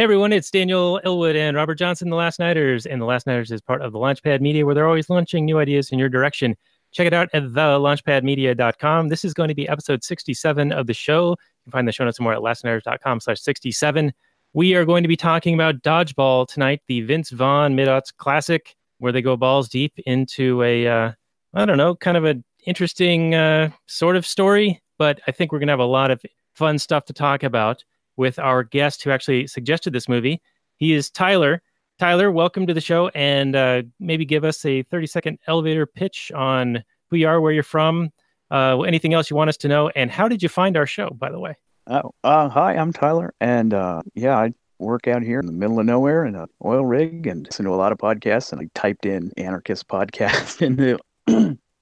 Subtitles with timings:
[0.00, 2.86] Hey everyone, it's Daniel Elwood and Robert Johnson, The Last Nighters.
[2.86, 5.58] And The Last Nighters is part of the Launchpad Media, where they're always launching new
[5.58, 6.56] ideas in your direction.
[6.90, 9.08] Check it out at thelaunchpadmedia.com.
[9.08, 11.32] This is going to be episode 67 of the show.
[11.32, 14.14] You can find the show notes more at lastnighters.com slash 67.
[14.54, 19.12] We are going to be talking about Dodgeball tonight, the Vince Vaughn mid-aughts classic, where
[19.12, 21.12] they go balls deep into a, uh,
[21.52, 24.80] I don't know, kind of an interesting uh, sort of story.
[24.96, 27.84] But I think we're going to have a lot of fun stuff to talk about
[28.16, 30.40] with our guest who actually suggested this movie.
[30.76, 31.62] He is Tyler.
[31.98, 36.32] Tyler, welcome to the show, and uh, maybe give us a 30 second elevator pitch
[36.34, 38.10] on who you are, where you're from,
[38.50, 41.10] uh, anything else you want us to know, and how did you find our show,
[41.10, 41.56] by the way?
[41.86, 45.78] Oh, uh, hi, I'm Tyler, and uh, yeah, I work out here in the middle
[45.78, 48.52] of nowhere in an oil rig and listen to a lot of podcasts.
[48.52, 50.98] And I typed in anarchist podcast into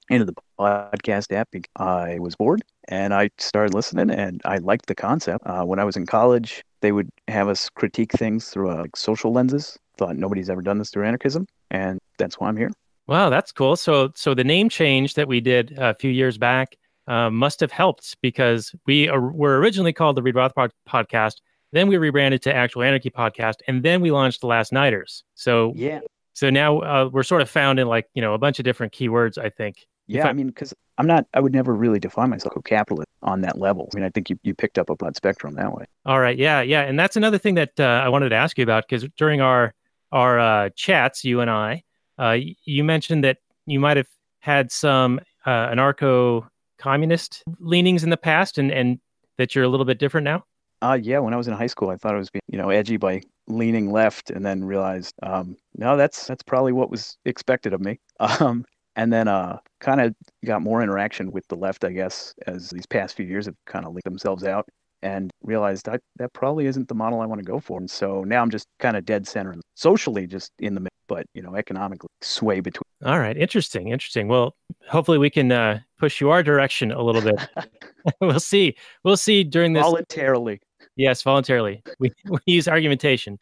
[0.09, 1.49] into the podcast app.
[1.75, 5.45] I was bored and I started listening, and I liked the concept.
[5.45, 8.95] Uh, when I was in college, they would have us critique things through uh, like
[8.95, 9.77] social lenses.
[9.97, 12.71] Thought nobody's ever done this through anarchism, and that's why I'm here.
[13.07, 13.75] Wow, that's cool.
[13.75, 17.71] So, so the name change that we did a few years back uh, must have
[17.71, 21.35] helped because we are, were originally called the Read Rothbard podcast.
[21.71, 25.23] Then we rebranded to Actual Anarchy Podcast, and then we launched the Last Nighters.
[25.35, 25.99] So yeah,
[26.33, 28.93] so now uh, we're sort of found in like you know a bunch of different
[28.93, 29.37] keywords.
[29.37, 29.85] I think.
[30.09, 33.07] Yeah, I, I, mean, because I'm not, I would never really define myself a capitalist
[33.21, 33.89] on that level.
[33.93, 35.85] I mean, I think you, you picked up a broad spectrum that way.
[36.05, 38.63] All right, yeah, yeah, and that's another thing that uh, I wanted to ask you
[38.63, 39.73] about because during our
[40.11, 41.83] our uh, chats, you and I,
[42.17, 43.37] uh, you mentioned that
[43.67, 44.07] you might have
[44.39, 46.47] had some uh, anarcho
[46.79, 48.99] communist leanings in the past, and and
[49.37, 50.43] that you're a little bit different now.
[50.81, 52.69] Uh, yeah, when I was in high school, I thought I was being, you know,
[52.69, 57.73] edgy by leaning left, and then realized, um, no, that's that's probably what was expected
[57.73, 57.99] of me.
[58.19, 58.65] Um,
[58.99, 60.13] and then uh, kind of
[60.45, 63.85] got more interaction with the left, I guess, as these past few years have kind
[63.85, 64.67] of linked themselves out,
[65.01, 67.79] and realized that that probably isn't the model I want to go for.
[67.79, 71.25] And so now I'm just kind of dead center, socially just in the middle, but
[71.33, 72.83] you know, economically sway between.
[73.05, 74.27] All right, interesting, interesting.
[74.27, 74.57] Well,
[74.89, 77.39] hopefully we can uh, push you our direction a little bit.
[78.21, 78.75] we'll see.
[79.05, 80.59] We'll see during this voluntarily.
[80.97, 81.81] Yes, voluntarily.
[81.99, 83.39] We, we use argumentation.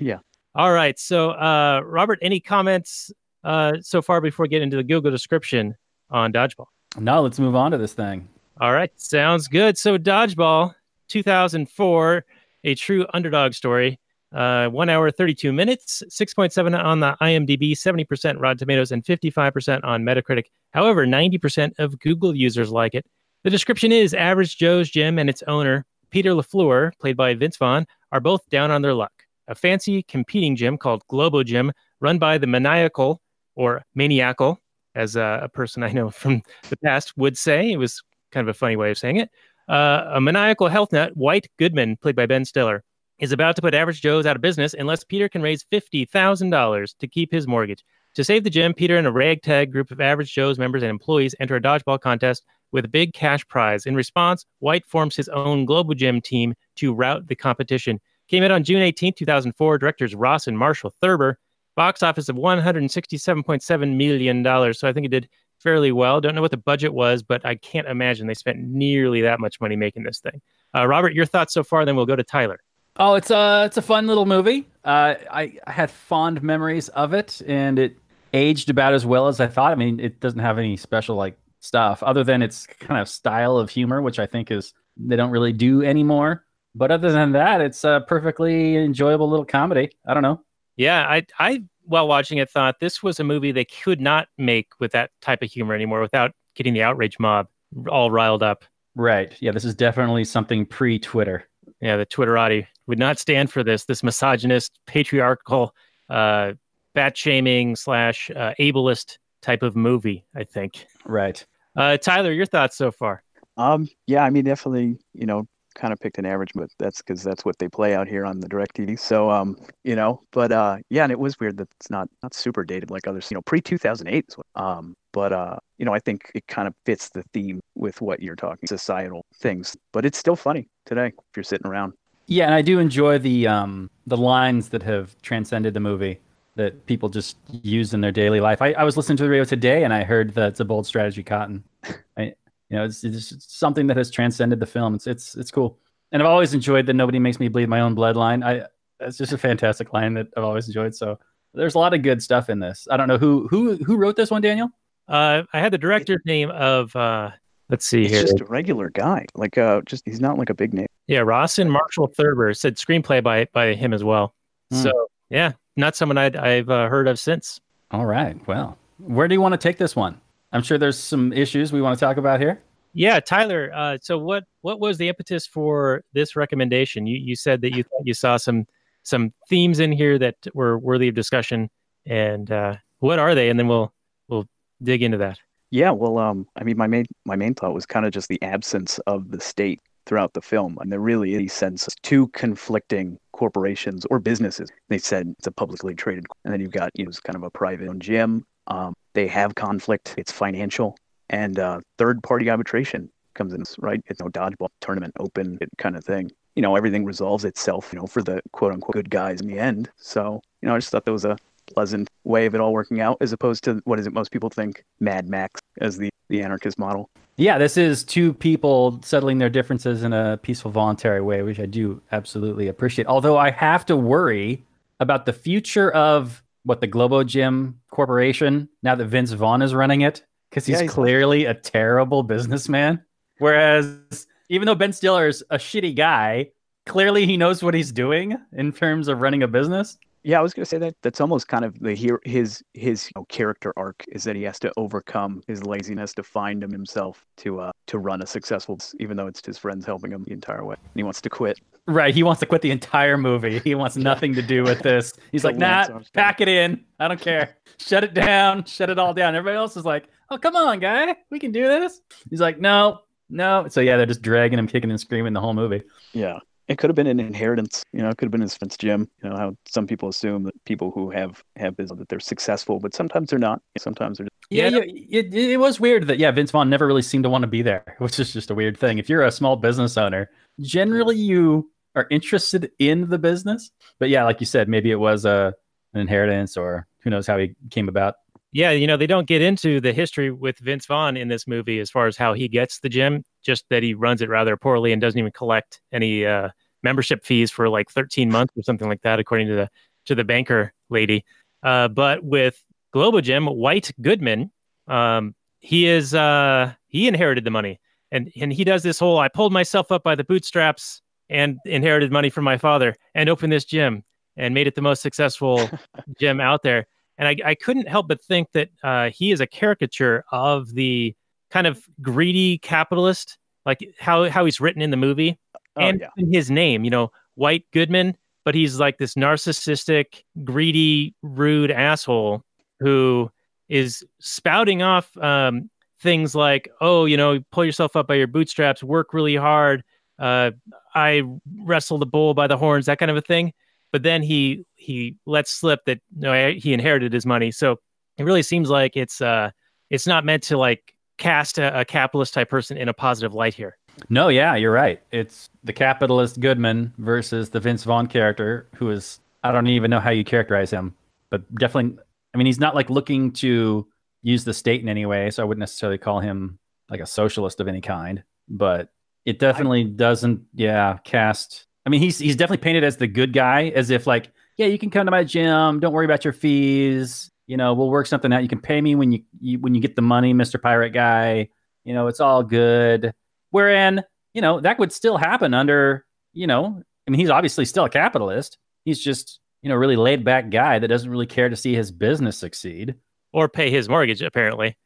[0.00, 0.18] yeah.
[0.56, 0.98] All right.
[0.98, 3.12] So, uh, Robert, any comments
[3.46, 5.76] uh, so far before we get into the Google description
[6.10, 6.66] on Dodgeball?
[6.98, 8.28] No, let's move on to this thing.
[8.60, 8.90] All right.
[8.96, 9.78] Sounds good.
[9.78, 10.74] So, Dodgeball
[11.08, 12.24] 2004,
[12.64, 14.00] a true underdog story.
[14.34, 20.02] Uh, one hour, 32 minutes, 6.7 on the IMDb, 70% Rotten Tomatoes, and 55% on
[20.02, 20.46] Metacritic.
[20.72, 23.06] However, 90% of Google users like it.
[23.44, 27.86] The description is Average Joe's Gym and its owner, Peter LaFleur, played by Vince Vaughn,
[28.10, 29.12] are both down on their luck.
[29.48, 33.20] A fancy competing gym called Globo Gym, run by the maniacal
[33.56, 34.60] or maniacal,
[34.94, 37.72] as uh, a person I know from the past would say.
[37.72, 38.02] It was
[38.32, 39.30] kind of a funny way of saying it.
[39.68, 42.84] Uh, a maniacal health nut, White Goodman, played by Ben Stiller,
[43.18, 47.08] is about to put Average Joe's out of business unless Peter can raise $50,000 to
[47.08, 47.84] keep his mortgage.
[48.14, 51.34] To save the gym, Peter and a ragtag group of Average Joe's members and employees
[51.40, 53.86] enter a dodgeball contest with a big cash prize.
[53.86, 58.00] In response, White forms his own Globo Gym team to rout the competition.
[58.28, 59.78] Came out on June 18, 2004.
[59.78, 61.38] Directors Rawson Marshall Thurber.
[61.76, 64.74] Box office of $167.7 million.
[64.74, 65.28] So I think it did
[65.60, 66.20] fairly well.
[66.20, 69.60] Don't know what the budget was, but I can't imagine they spent nearly that much
[69.60, 70.40] money making this thing.
[70.74, 71.84] Uh, Robert, your thoughts so far?
[71.84, 72.60] Then we'll go to Tyler.
[72.98, 74.66] Oh, it's a it's a fun little movie.
[74.84, 77.96] Uh, I, I had fond memories of it, and it
[78.32, 79.72] aged about as well as I thought.
[79.72, 83.58] I mean, it doesn't have any special like stuff other than its kind of style
[83.58, 86.44] of humor, which I think is they don't really do anymore.
[86.74, 89.90] But other than that, it's a perfectly enjoyable little comedy.
[90.06, 90.42] I don't know.
[90.76, 94.68] Yeah, I I while watching it thought this was a movie they could not make
[94.80, 97.46] with that type of humor anymore without getting the outrage mob
[97.88, 98.64] all riled up.
[98.94, 99.34] Right.
[99.40, 101.46] Yeah, this is definitely something pre-Twitter.
[101.80, 103.84] Yeah, the Twitterati would not stand for this.
[103.84, 105.74] This misogynist, patriarchal,
[106.08, 106.52] uh,
[106.94, 110.24] bat shaming slash uh, ableist type of movie.
[110.34, 110.86] I think.
[111.04, 111.44] Right.
[111.76, 113.22] Uh, Tyler, your thoughts so far?
[113.58, 115.46] Um, yeah, I mean, definitely, you know,
[115.76, 118.40] kind of picked an average, but that's because that's what they play out here on
[118.40, 118.98] the DirecTV.
[118.98, 122.34] So, um, you know, but uh, yeah, and it was weird that it's not not
[122.34, 124.34] super dated like others, you know, pre two thousand eight.
[124.56, 128.20] Um, but uh, you know, I think it kind of fits the theme with what
[128.20, 129.76] you're talking societal things.
[129.92, 131.92] But it's still funny today if you're sitting around.
[132.26, 136.18] Yeah, and I do enjoy the um the lines that have transcended the movie
[136.56, 138.62] that people just use in their daily life.
[138.62, 140.86] I, I was listening to the radio today and I heard that it's a bold
[140.86, 141.62] strategy, Cotton.
[142.16, 142.32] I,
[142.70, 144.94] you know, it's, it's something that has transcended the film.
[144.94, 145.78] It's it's it's cool,
[146.12, 148.44] and I've always enjoyed that nobody makes me bleed my own bloodline.
[148.44, 148.66] I
[149.00, 150.94] it's just a fantastic line that I've always enjoyed.
[150.94, 151.18] So
[151.54, 152.88] there's a lot of good stuff in this.
[152.90, 154.70] I don't know who who who wrote this one, Daniel.
[155.08, 157.30] Uh, I had the director's name of uh,
[157.68, 158.22] Let's see He's here.
[158.22, 159.26] just a regular guy.
[159.34, 160.86] Like, uh, just he's not like a big name.
[161.08, 164.34] Yeah, Rawson Marshall Thurber said screenplay by by him as well.
[164.70, 164.82] Hmm.
[164.82, 167.60] So yeah, not someone I'd, I've uh, heard of since.
[167.90, 168.36] All right.
[168.46, 170.20] Well, where do you want to take this one?
[170.56, 172.62] I'm sure there's some issues we want to talk about here.
[172.94, 173.70] Yeah, Tyler.
[173.74, 177.06] Uh, so what what was the impetus for this recommendation?
[177.06, 178.64] You you said that you thought you saw some
[179.02, 181.68] some themes in here that were worthy of discussion,
[182.06, 183.50] and uh, what are they?
[183.50, 183.92] And then we'll
[184.28, 184.48] we'll
[184.82, 185.38] dig into that.
[185.70, 188.40] Yeah, well, um, I mean, my main my main thought was kind of just the
[188.40, 194.06] absence of the state throughout the film, and there really is sense two conflicting corporations
[194.06, 194.70] or businesses.
[194.88, 197.42] They said it's a publicly traded, and then you've got you know, it's kind of
[197.42, 198.46] a private owned gym.
[198.66, 200.14] Um, they have conflict.
[200.18, 200.96] It's financial,
[201.30, 203.64] and uh, third party arbitration comes in.
[203.78, 206.30] Right, it's no dodgeball tournament, open kind of thing.
[206.54, 207.90] You know, everything resolves itself.
[207.92, 209.90] You know, for the quote unquote good guys in the end.
[209.96, 211.36] So you know, I just thought that was a
[211.66, 214.50] pleasant way of it all working out, as opposed to what is it most people
[214.50, 217.08] think Mad Max as the the anarchist model.
[217.36, 221.66] Yeah, this is two people settling their differences in a peaceful, voluntary way, which I
[221.66, 223.06] do absolutely appreciate.
[223.06, 224.64] Although I have to worry
[225.00, 230.02] about the future of what the Globo Gym Corporation now that Vince Vaughn is running
[230.02, 233.02] it, because he's, Yeah, he's- clearly a terrible businessman.
[233.38, 236.50] Whereas, even though Ben Stiller is a shitty guy,
[236.86, 239.96] clearly he knows what he's doing in terms of running a business.
[240.26, 243.12] Yeah, I was gonna say that that's almost kind of the here his his you
[243.14, 247.24] know, character arc is that he has to overcome his laziness to find him himself
[247.36, 250.64] to uh to run a successful even though it's his friends helping him the entire
[250.64, 250.74] way.
[250.82, 251.60] And he wants to quit.
[251.86, 252.12] Right.
[252.12, 253.60] He wants to quit the entire movie.
[253.60, 255.12] He wants nothing to do with this.
[255.30, 256.84] He's like, nah, pack it in.
[256.98, 257.58] I don't care.
[257.78, 258.64] Shut it down.
[258.64, 259.36] Shut it all down.
[259.36, 261.14] Everybody else is like, oh, come on, guy.
[261.30, 262.00] We can do this.
[262.30, 263.68] He's like, no, no.
[263.68, 265.84] So, yeah, they're just dragging him, kicking and screaming the whole movie.
[266.12, 266.40] Yeah.
[266.68, 269.08] It could have been an inheritance, you know, it could have been his friend's gym.
[269.22, 272.80] You know, how some people assume that people who have have business that they're successful,
[272.80, 273.62] but sometimes they're not.
[273.78, 274.78] Sometimes they're just Yeah, Yeah.
[274.84, 277.48] yeah, it, it was weird that, yeah, Vince Vaughn never really seemed to want to
[277.48, 278.98] be there, which is just a weird thing.
[278.98, 280.28] If you're a small business owner,
[280.60, 283.70] generally you are interested in the business.
[283.98, 285.54] But yeah, like you said, maybe it was a,
[285.94, 288.16] an inheritance or who knows how he came about.
[288.52, 291.78] Yeah, you know they don't get into the history with Vince Vaughn in this movie
[291.78, 294.92] as far as how he gets the gym, just that he runs it rather poorly
[294.92, 296.48] and doesn't even collect any uh,
[296.82, 299.68] membership fees for like 13 months or something like that, according to the
[300.06, 301.24] to the banker lady.
[301.62, 302.62] Uh, but with
[302.92, 304.50] Globo Gym, White Goodman,
[304.86, 307.78] um, he is uh, he inherited the money,
[308.10, 312.12] and and he does this whole I pulled myself up by the bootstraps and inherited
[312.12, 314.04] money from my father and opened this gym
[314.36, 315.68] and made it the most successful
[316.20, 316.86] gym out there.
[317.18, 321.14] And I, I couldn't help but think that uh, he is a caricature of the
[321.50, 325.38] kind of greedy capitalist, like how how he's written in the movie
[325.76, 326.08] oh and yeah.
[326.16, 332.42] in his name, you know, White Goodman, but he's like this narcissistic, greedy, rude asshole
[332.80, 333.30] who
[333.68, 335.70] is spouting off um,
[336.00, 339.82] things like, "Oh, you know, pull yourself up by your bootstraps, work really hard.
[340.18, 340.52] Uh,
[340.94, 341.22] I
[341.60, 343.52] wrestle the bull by the horns, that kind of a thing."
[343.92, 347.50] But then he he lets slip that no, I- he inherited his money.
[347.50, 347.78] So
[348.18, 349.50] it really seems like it's uh
[349.90, 353.54] it's not meant to like cast a, a capitalist type person in a positive light
[353.54, 353.78] here.
[354.10, 355.00] No, yeah, you're right.
[355.12, 360.00] It's the capitalist Goodman versus the Vince Vaughn character, who is I don't even know
[360.00, 360.94] how you characterize him,
[361.30, 361.98] but definitely.
[362.34, 363.86] I mean, he's not like looking to
[364.22, 366.58] use the state in any way, so I wouldn't necessarily call him
[366.90, 368.24] like a socialist of any kind.
[368.48, 368.90] But
[369.24, 371.65] it definitely doesn't, yeah, cast.
[371.86, 374.78] I mean, he's he's definitely painted as the good guy, as if like, yeah, you
[374.78, 377.30] can come to my gym, don't worry about your fees.
[377.46, 378.42] You know, we'll work something out.
[378.42, 381.48] You can pay me when you, you when you get the money, Mister Pirate Guy.
[381.84, 383.14] You know, it's all good.
[383.50, 384.02] Wherein,
[384.34, 387.88] you know, that would still happen under, you know, I mean, he's obviously still a
[387.88, 388.58] capitalist.
[388.84, 391.92] He's just, you know, really laid back guy that doesn't really care to see his
[391.92, 392.96] business succeed.
[393.32, 394.76] Or pay his mortgage, apparently.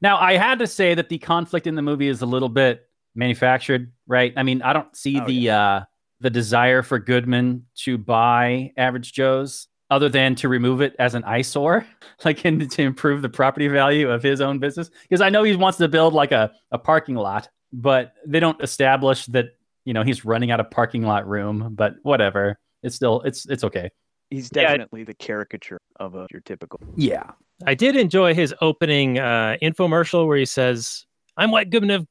[0.00, 2.88] Now, I had to say that the conflict in the movie is a little bit
[3.14, 4.32] manufactured, right?
[4.36, 5.80] I mean, I don't see Oh, the uh
[6.20, 11.22] the desire for Goodman to buy Average Joe's other than to remove it as an
[11.24, 11.86] eyesore,
[12.24, 14.90] like and to improve the property value of his own business.
[15.02, 18.60] Because I know he wants to build like a, a parking lot, but they don't
[18.62, 19.50] establish that,
[19.84, 22.58] you know, he's running out of parking lot room, but whatever.
[22.82, 23.90] It's still it's it's okay.
[24.30, 24.62] He's Yeah.
[24.62, 26.80] definitely the caricature of a your typical.
[26.96, 27.30] Yeah.
[27.64, 31.06] I did enjoy his opening uh, infomercial where he says,
[31.36, 32.06] "I'm White Goodman of,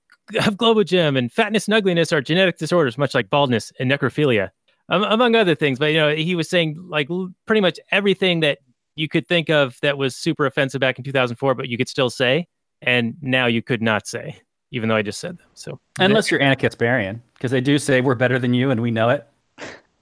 [0.46, 4.50] of Globo Gym, and fatness and ugliness are genetic disorders, much like baldness and necrophilia,
[4.90, 8.40] um, among other things." But you know, he was saying like l- pretty much everything
[8.42, 8.60] that
[8.96, 12.10] you could think of that was super offensive back in 2004, but you could still
[12.10, 12.48] say,
[12.82, 14.42] and now you could not say,
[14.72, 15.48] even though I just said them.
[15.54, 18.92] So, Unless you're Ana Kasparian, because they do say we're better than you and we
[18.92, 19.28] know it.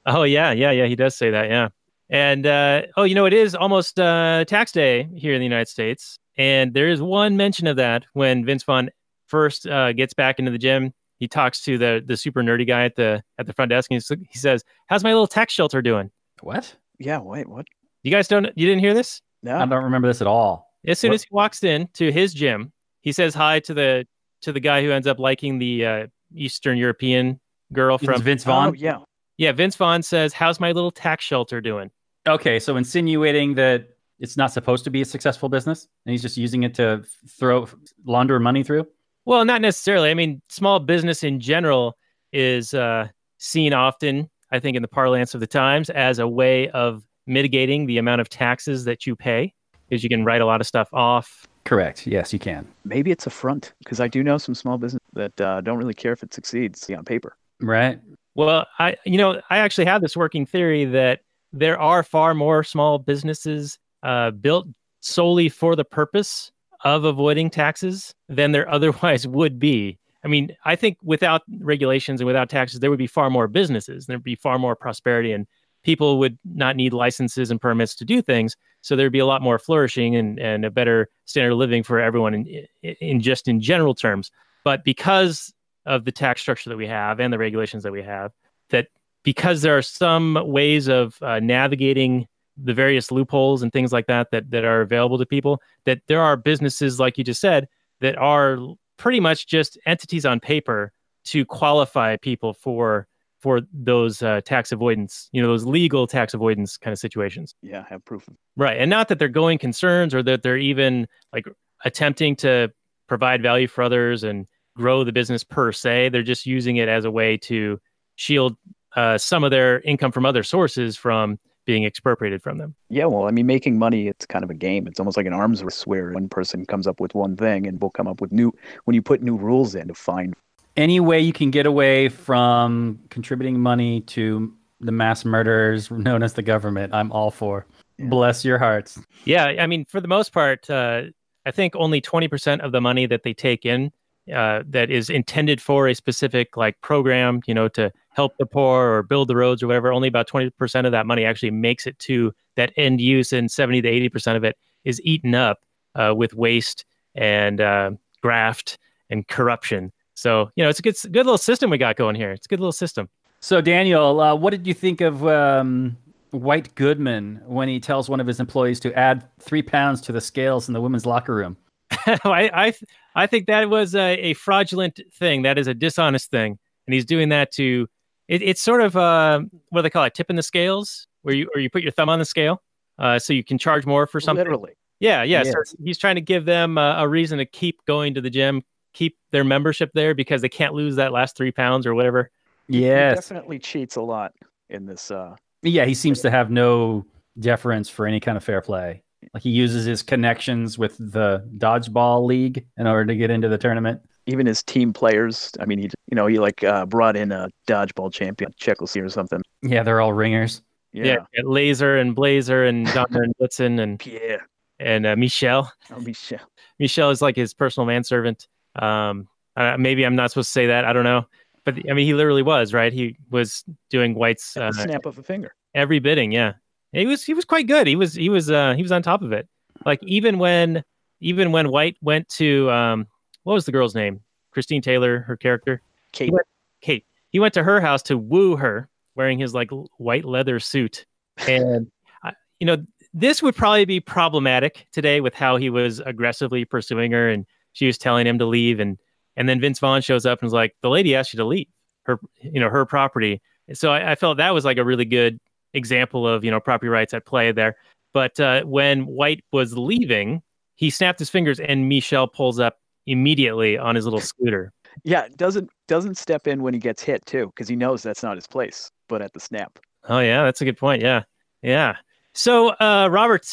[0.06, 0.86] Oh yeah, yeah, yeah.
[0.86, 1.50] He does say that.
[1.50, 1.70] Yeah.
[2.10, 5.68] And uh, oh, you know, it is almost uh, tax day here in the United
[5.70, 8.90] States, and there is one mention of that when Vince Vaughn
[9.34, 12.84] first uh, gets back into the gym, he talks to the the super nerdy guy
[12.86, 15.82] at the at the front desk, and he, he says, "How's my little tax shelter
[15.82, 16.12] doing?"
[16.42, 16.76] What?
[17.00, 17.66] Yeah, wait, what?
[18.04, 19.22] You guys don't you didn't hear this?
[19.42, 19.58] No.
[19.58, 20.70] I don't remember this at all.
[20.86, 21.16] As soon What?
[21.16, 22.72] as he walks in to his gym,
[23.02, 24.06] he says hi to the
[24.44, 27.40] to the guy who ends up liking the uh, Eastern European
[27.72, 28.76] girl It's from Vince Oh, Vaughn.
[28.78, 28.98] yeah.
[29.38, 29.52] yeah.
[29.54, 31.90] Vince Vaughn says, "How's my little tax shelter doing?"
[32.28, 33.88] Okay, so insinuating that
[34.20, 37.04] it's not supposed to be a successful business, and he's just using it to
[37.40, 37.68] throw
[38.06, 38.86] launder money through.
[39.26, 40.10] Well, not necessarily.
[40.10, 41.98] I mean, small business in general
[42.32, 46.70] is uh, seen often, I think, in the parlance of the times, as a way
[46.70, 49.54] of mitigating the amount of taxes that you pay,
[49.88, 51.48] because you can write a lot of stuff off.
[51.64, 52.06] Correct.
[52.06, 52.68] Yes, you can.
[52.84, 55.94] Maybe it's a front because I do know some small business that uh, don't really
[55.94, 57.38] care if it succeeds on paper.
[57.62, 58.00] Right.
[58.36, 61.22] Well, I, you know, I actually have this working theory that
[61.54, 64.68] there are far more small businesses uh, built
[65.00, 66.52] solely for the purpose
[66.84, 69.98] of avoiding taxes than there otherwise would be.
[70.24, 74.06] I mean, I think without regulations and without taxes, there would be far more businesses.
[74.06, 75.48] There'd be far more prosperity, and
[75.84, 78.56] people would not need licenses and permits to do things.
[78.82, 82.00] So there'd be a lot more flourishing and, and a better standard of living for
[82.00, 84.32] everyone in, in just in general terms.
[84.64, 85.54] But because
[85.86, 88.32] of the tax structure that we have and the regulations that we have,
[88.70, 88.88] that
[89.24, 92.28] because there are some ways of uh, navigating
[92.62, 96.22] the various loopholes and things like that, that that are available to people, that there
[96.22, 97.68] are businesses, like you just said,
[98.02, 98.58] that are
[98.98, 100.92] pretty much just entities on paper
[101.26, 103.08] to qualify people for
[103.44, 107.56] for those uh, tax avoidance, you know, those legal tax avoidance kind of situations.
[107.62, 108.78] Yeah, have proof of Right.
[108.80, 111.46] And not that they're going concerns or that they're even like
[111.84, 112.72] attempting to
[113.08, 116.10] provide value for others and grow the business per se.
[116.10, 117.82] They're just using it as a way to
[118.16, 118.56] shield
[118.96, 122.76] uh, some of their income from other sources from being expropriated from them.
[122.90, 124.88] Yeah, well, I mean, making money, it's kind of a game.
[124.88, 127.82] It's almost like an arms race where one person comes up with one thing and
[127.82, 128.52] we'll come up with new,
[128.86, 130.36] when you put new rules in to find,
[130.76, 136.34] Any way you can get away from contributing money to the mass murderers known as
[136.34, 137.66] the government, I'm all for.
[137.98, 138.08] Yeah.
[138.08, 139.00] Bless your hearts.
[139.26, 139.46] Yeah.
[139.46, 141.04] I mean, for the most part, uh,
[141.46, 143.92] I think only 20% of the money that they take in
[144.34, 148.98] uh, that is intended for a specific like program, you know, to help the poor
[148.98, 151.98] or build the roads or whatever, only about 20% of that money actually makes it
[152.00, 155.60] to that end use, and 70 to 80% of it is eaten up
[155.96, 157.92] uh, with waste and uh,
[158.22, 158.78] graft
[159.10, 159.92] and corruption.
[160.16, 162.32] So, you know, it's a good, good little system we got going here.
[162.32, 163.10] It's a good little system.
[163.40, 165.98] So, Daniel, uh, what did you think of um,
[166.32, 170.22] White Goodman when he tells one of his employees to add three pounds to the
[170.22, 171.58] scales in the women's locker room?
[171.92, 172.74] I, I,
[173.16, 175.42] I think that was a, a fraudulent thing.
[175.44, 177.88] That is a dishonest thing, and he's doing that to.
[178.28, 180.14] It, it's sort of uh, what do they call it?
[180.14, 182.62] Tipping the scales, where you or you put your thumb on the scale,
[183.00, 184.44] uh, so you can charge more for something.
[184.44, 184.74] literally.
[185.00, 185.44] Yeah, yeah.
[185.44, 188.64] So he's trying to give them uh, a reason to keep going to the gym,
[188.94, 192.32] keep their membership there because they can't lose that last three pounds or whatever.
[192.70, 193.16] He Yes.
[193.16, 194.34] definitely cheats a lot
[194.70, 195.12] in this.
[195.12, 197.06] Uh, Yeah, he seems to have no
[197.38, 199.04] deference for any kind of fair play.
[199.34, 203.58] Like he uses his connections with the dodgeball league in order to get into the
[203.58, 204.02] tournament.
[204.26, 205.52] Even his team players.
[205.60, 209.10] I mean, he, you know, he like uh, brought in a dodgeball champion, Czechoslovakia or
[209.10, 209.42] something.
[209.62, 210.62] Yeah, they're all ringers.
[210.92, 211.26] Yeah.
[211.34, 214.48] yeah Laser and Blazer and Donner and Blitzen and Pierre.
[214.80, 215.72] and uh, Michel.
[215.90, 216.40] I'll be sure.
[216.80, 218.48] Michelle is like his personal manservant.
[218.76, 220.86] Um, uh, maybe I'm not supposed to say that.
[220.86, 221.26] I don't know.
[221.66, 222.92] But I mean, he literally was right.
[222.92, 225.56] He was doing White's uh, snap of a finger.
[225.74, 226.32] every bidding.
[226.32, 226.54] Yeah,
[226.92, 227.88] he was he was quite good.
[227.88, 229.48] He was he was uh, he was on top of it.
[229.86, 230.84] Like even when
[231.22, 233.08] even when White went to um,
[233.44, 234.22] what was the girl's name?
[234.52, 235.82] Christine Taylor, her character.
[236.12, 236.32] Kate.
[236.32, 236.48] went-
[236.82, 237.06] Kate.
[237.30, 241.06] He went to her house to woo her, wearing his like white leather suit,
[241.48, 241.92] and
[242.24, 247.12] I- you know this would probably be problematic today with how he was aggressively pursuing
[247.12, 248.98] her, and she was telling him to leave, and
[249.36, 251.68] and then Vince Vaughn shows up and was like, "The lady asked you to leave
[252.04, 253.42] her, you know, her property."
[253.74, 255.40] So I, I felt that was like a really good
[255.74, 257.76] example of you know property rights at play there.
[258.14, 260.44] But uh, when White was leaving,
[260.76, 264.72] he snapped his fingers, and Michelle pulls up immediately on his little scooter.
[265.04, 268.36] Yeah, doesn't doesn't step in when he gets hit too, because he knows that's not
[268.38, 268.92] his place.
[269.10, 271.02] But at the snap, Oh yeah, that's a good point.
[271.02, 271.24] Yeah,
[271.62, 271.96] yeah.
[272.34, 273.46] So uh, Robert,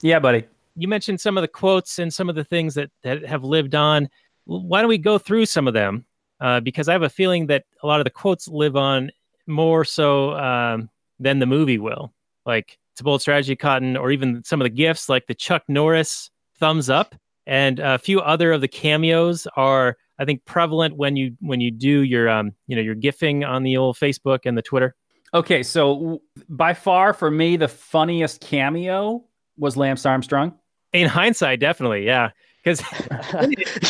[0.00, 0.44] Yeah, buddy.
[0.76, 3.74] you mentioned some of the quotes and some of the things that that have lived
[3.74, 4.08] on.
[4.44, 6.04] Why don't we go through some of them?
[6.40, 9.10] Uh, because I have a feeling that a lot of the quotes live on
[9.46, 12.12] more so um, than the movie will.
[12.44, 15.62] Like it's a bold strategy, Cotton, or even some of the gifts, like the Chuck
[15.68, 17.14] Norris thumbs up,
[17.46, 21.70] and a few other of the cameos are, I think, prevalent when you when you
[21.70, 24.94] do your um you know your gifting on the old Facebook and the Twitter.
[25.34, 29.24] Okay, so w- by far for me, the funniest cameo
[29.58, 30.54] was Lance Armstrong.
[30.92, 32.30] In hindsight, definitely, yeah.
[32.64, 32.82] because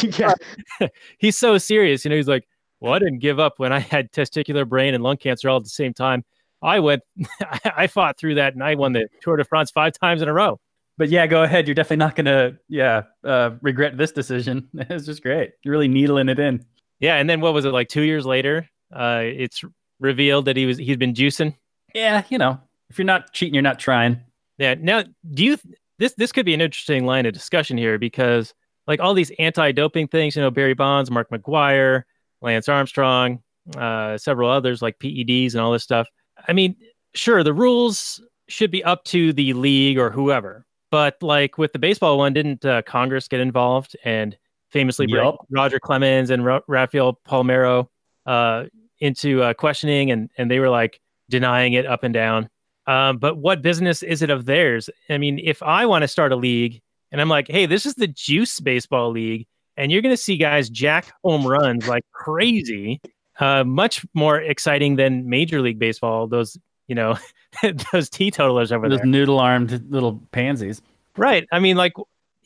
[0.18, 0.88] yeah.
[1.18, 2.04] he's so serious.
[2.04, 2.48] You know, he's like,
[2.80, 5.64] "Well, I didn't give up when I had testicular brain and lung cancer all at
[5.64, 6.24] the same time.
[6.62, 7.02] I went,
[7.64, 10.32] I fought through that, and I won the Tour de France five times in a
[10.32, 10.58] row."
[10.96, 11.66] But yeah, go ahead.
[11.66, 14.68] You're definitely not gonna, yeah, uh, regret this decision.
[14.74, 15.52] It's just great.
[15.62, 16.64] You're really needling it in.
[17.00, 18.68] Yeah, and then what was it like two years later?
[18.94, 19.62] Uh, it's
[20.00, 21.56] revealed that he was he's been juicing.
[21.94, 22.60] Yeah, you know,
[22.90, 24.20] if you're not cheating, you're not trying.
[24.58, 24.74] Yeah.
[24.78, 25.58] Now, do you
[25.98, 28.54] this this could be an interesting line of discussion here because
[28.86, 32.02] like all these anti-doping things, you know, Barry Bonds, Mark McGwire,
[32.42, 33.42] Lance Armstrong,
[33.76, 36.06] uh, several others like PEDs and all this stuff.
[36.46, 36.76] I mean,
[37.14, 41.80] sure, the rules should be up to the league or whoever, but like with the
[41.80, 44.38] baseball one, didn't uh, Congress get involved and
[44.70, 45.44] famously bring Yup.
[45.50, 47.88] Roger Clemens and Ra- Rafael Palmeiro
[48.26, 48.66] uh,
[49.00, 52.48] into uh, questioning, and and they were like denying it up and down.
[52.86, 54.88] Um, but what business is it of theirs?
[55.10, 57.96] I mean, if I want to start a league and I'm like, hey, this is
[57.96, 63.00] the Juice Baseball League, and you're going to see guys jack home runs like crazy,
[63.40, 66.28] uh, much more exciting than Major League Baseball.
[66.28, 67.18] Those, you know,
[67.92, 69.06] those teetotalers over Those there.
[69.06, 70.82] Those noodle armed little pansies.
[71.16, 71.46] Right.
[71.52, 71.92] I mean, like,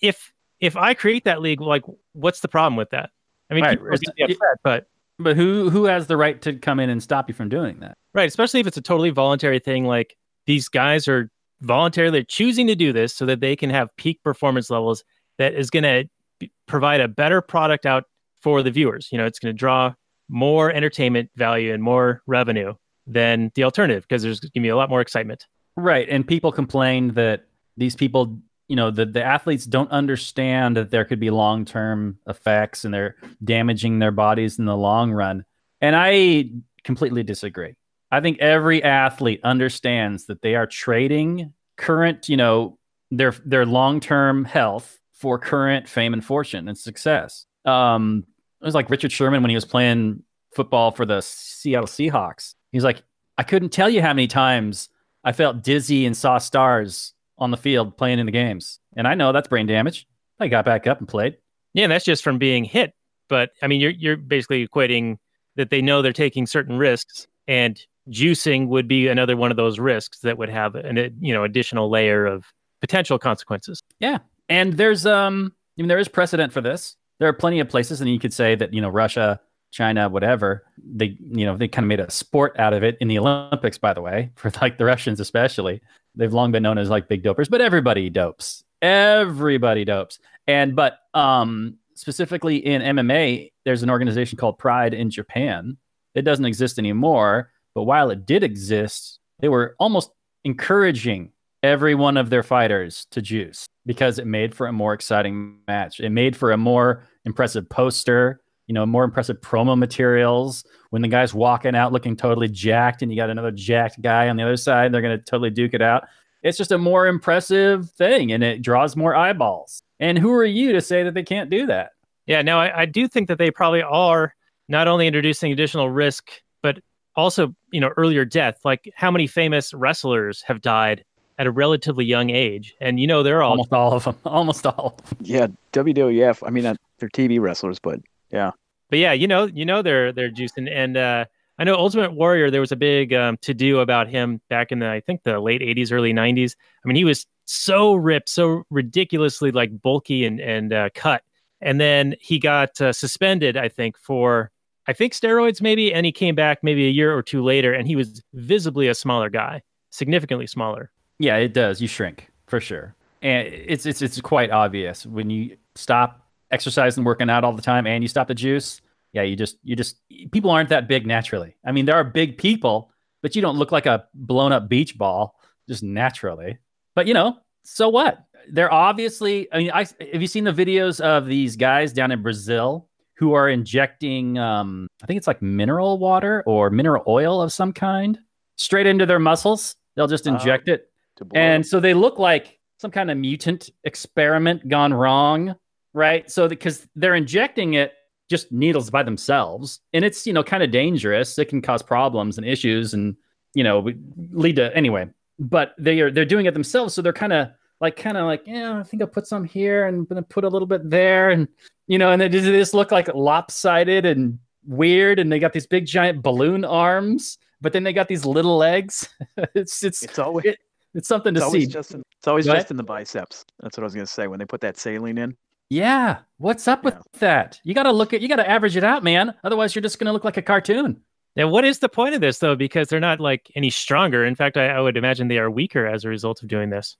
[0.00, 3.10] if if I create that league, like, what's the problem with that?
[3.50, 3.78] I mean, Right.
[3.78, 4.86] people are gonna be upset, but
[5.18, 7.96] But who who has the right to come in and stop you from doing that?
[8.14, 9.84] Right, especially if it's a totally voluntary thing.
[9.84, 14.22] Like these guys are voluntarily choosing to do this so that they can have peak
[14.22, 15.02] performance levels
[15.38, 18.04] that is going to provide a better product out
[18.40, 19.08] for the viewers.
[19.10, 19.92] You know, it's going to draw
[20.28, 22.74] more entertainment value and more revenue
[23.08, 25.46] than the alternative because there's going to be a lot more excitement.
[25.76, 26.08] Right.
[26.08, 27.46] And people complain that
[27.76, 28.38] these people,
[28.68, 32.92] you know, the, the athletes don't understand that there could be long term effects and
[32.92, 35.44] they're damaging their bodies in the long run.
[35.80, 36.50] And I
[36.84, 37.74] completely disagree.
[38.10, 42.78] I think every athlete understands that they are trading current, you know,
[43.10, 47.46] their their long term health for current fame and fortune and success.
[47.64, 48.24] Um,
[48.60, 50.22] it was like Richard Sherman when he was playing
[50.54, 52.54] football for the Seattle Seahawks.
[52.72, 53.02] He's like,
[53.38, 54.90] I couldn't tell you how many times
[55.24, 58.80] I felt dizzy and saw stars on the field playing in the games.
[58.96, 60.06] And I know that's brain damage.
[60.40, 61.36] I got back up and played.
[61.72, 62.94] Yeah, that's just from being hit.
[63.28, 65.18] But I mean, you're you're basically equating
[65.56, 69.78] that they know they're taking certain risks, and juicing would be another one of those
[69.78, 72.46] risks that would have an uh, you know additional layer of
[72.80, 73.80] potential consequences.
[74.00, 76.96] Yeah, and there's um I mean there is precedent for this.
[77.18, 80.64] There are plenty of places and you could say that, you know, Russia, China, whatever,
[80.82, 83.78] they you know, they kind of made a sport out of it in the Olympics
[83.78, 85.80] by the way, for like the Russians especially.
[86.14, 88.64] They've long been known as like big dopers, but everybody dopes.
[88.82, 90.18] Everybody dopes.
[90.46, 95.76] And but um specifically in MMA, there's an organization called Pride in Japan.
[96.14, 100.10] It doesn't exist anymore, but while it did exist, they were almost
[100.44, 105.58] encouraging every one of their fighters to juice because it made for a more exciting
[105.66, 106.00] match.
[106.00, 110.64] It made for a more impressive poster, you know, more impressive promo materials.
[110.90, 114.36] When the guy's walking out looking totally jacked and you got another jacked guy on
[114.36, 116.04] the other side, they're going to totally duke it out.
[116.42, 119.82] It's just a more impressive thing and it draws more eyeballs.
[119.98, 121.90] And who are you to say that they can't do that?
[122.26, 124.34] Yeah, no, I, I do think that they probably are
[124.68, 126.30] not only introducing additional risk,
[126.62, 126.78] but
[127.16, 128.60] also, you know, earlier death.
[128.64, 131.04] Like how many famous wrestlers have died
[131.38, 132.74] at a relatively young age?
[132.80, 134.16] And you know, they're all Almost all of them.
[134.26, 135.00] Almost all.
[135.20, 136.46] Yeah, WWF.
[136.46, 138.52] I mean, uh, they're TV wrestlers, but yeah,
[138.90, 140.70] but yeah, you know, you know they're they're juicing.
[140.70, 141.24] And uh,
[141.58, 142.50] I know Ultimate Warrior.
[142.50, 145.40] There was a big um, to do about him back in the I think the
[145.40, 146.54] late '80s, early '90s.
[146.84, 151.22] I mean, he was so ripped, so ridiculously like bulky and and uh, cut.
[151.60, 154.52] And then he got uh, suspended, I think, for
[154.86, 157.86] I think steroids maybe, and he came back maybe a year or two later, and
[157.86, 160.90] he was visibly a smaller guy, significantly smaller.
[161.18, 161.82] Yeah, it does.
[161.82, 167.30] You shrink for sure, and it's it's it's quite obvious when you stop exercising, working
[167.30, 168.80] out all the time, and you stop the juice.
[169.12, 169.96] Yeah, you just you just
[170.32, 171.56] people aren't that big naturally.
[171.64, 172.90] I mean, there are big people,
[173.22, 176.58] but you don't look like a blown up beach ball just naturally.
[176.94, 178.24] But you know, so what?
[178.50, 179.52] They're obviously.
[179.52, 183.34] I mean, I have you seen the videos of these guys down in Brazil who
[183.34, 184.38] are injecting?
[184.38, 188.18] Um, I think it's like mineral water or mineral oil of some kind
[188.56, 189.74] straight into their muscles.
[189.96, 190.88] They'll just inject it
[191.34, 195.54] and so they look like some kind of mutant experiment gone wrong,
[195.92, 196.30] right?
[196.30, 197.92] So because they're injecting it
[198.28, 201.38] just needles by themselves, and it's you know kind of dangerous.
[201.38, 203.16] It can cause problems and issues, and
[203.54, 203.90] you know
[204.32, 205.08] lead to anyway.
[205.38, 207.48] But they are they're doing it themselves, so they're kind of
[207.80, 210.48] like kind of like yeah, I think I'll put some here and gonna put a
[210.48, 211.48] little bit there, and
[211.86, 215.86] you know, and they just, look like lopsided and weird, and they got these big
[215.86, 219.08] giant balloon arms, but then they got these little legs.
[219.54, 220.58] it's it's it's always it-
[220.94, 221.66] it's something to it's see.
[221.66, 223.44] just in, it's always just in the biceps.
[223.60, 225.36] That's what I was gonna say when they put that saline in.
[225.70, 226.18] Yeah.
[226.38, 227.18] What's up with Yeah.
[227.20, 227.60] that?
[227.64, 229.34] You got to look at, you got to average it out, man.
[229.44, 231.00] Otherwise, you're just going to look like a cartoon.
[231.36, 232.56] Now, what is the point of this though?
[232.56, 234.24] Because they're not like any stronger.
[234.24, 236.96] In fact, I, I would imagine they are weaker as a result of doing this.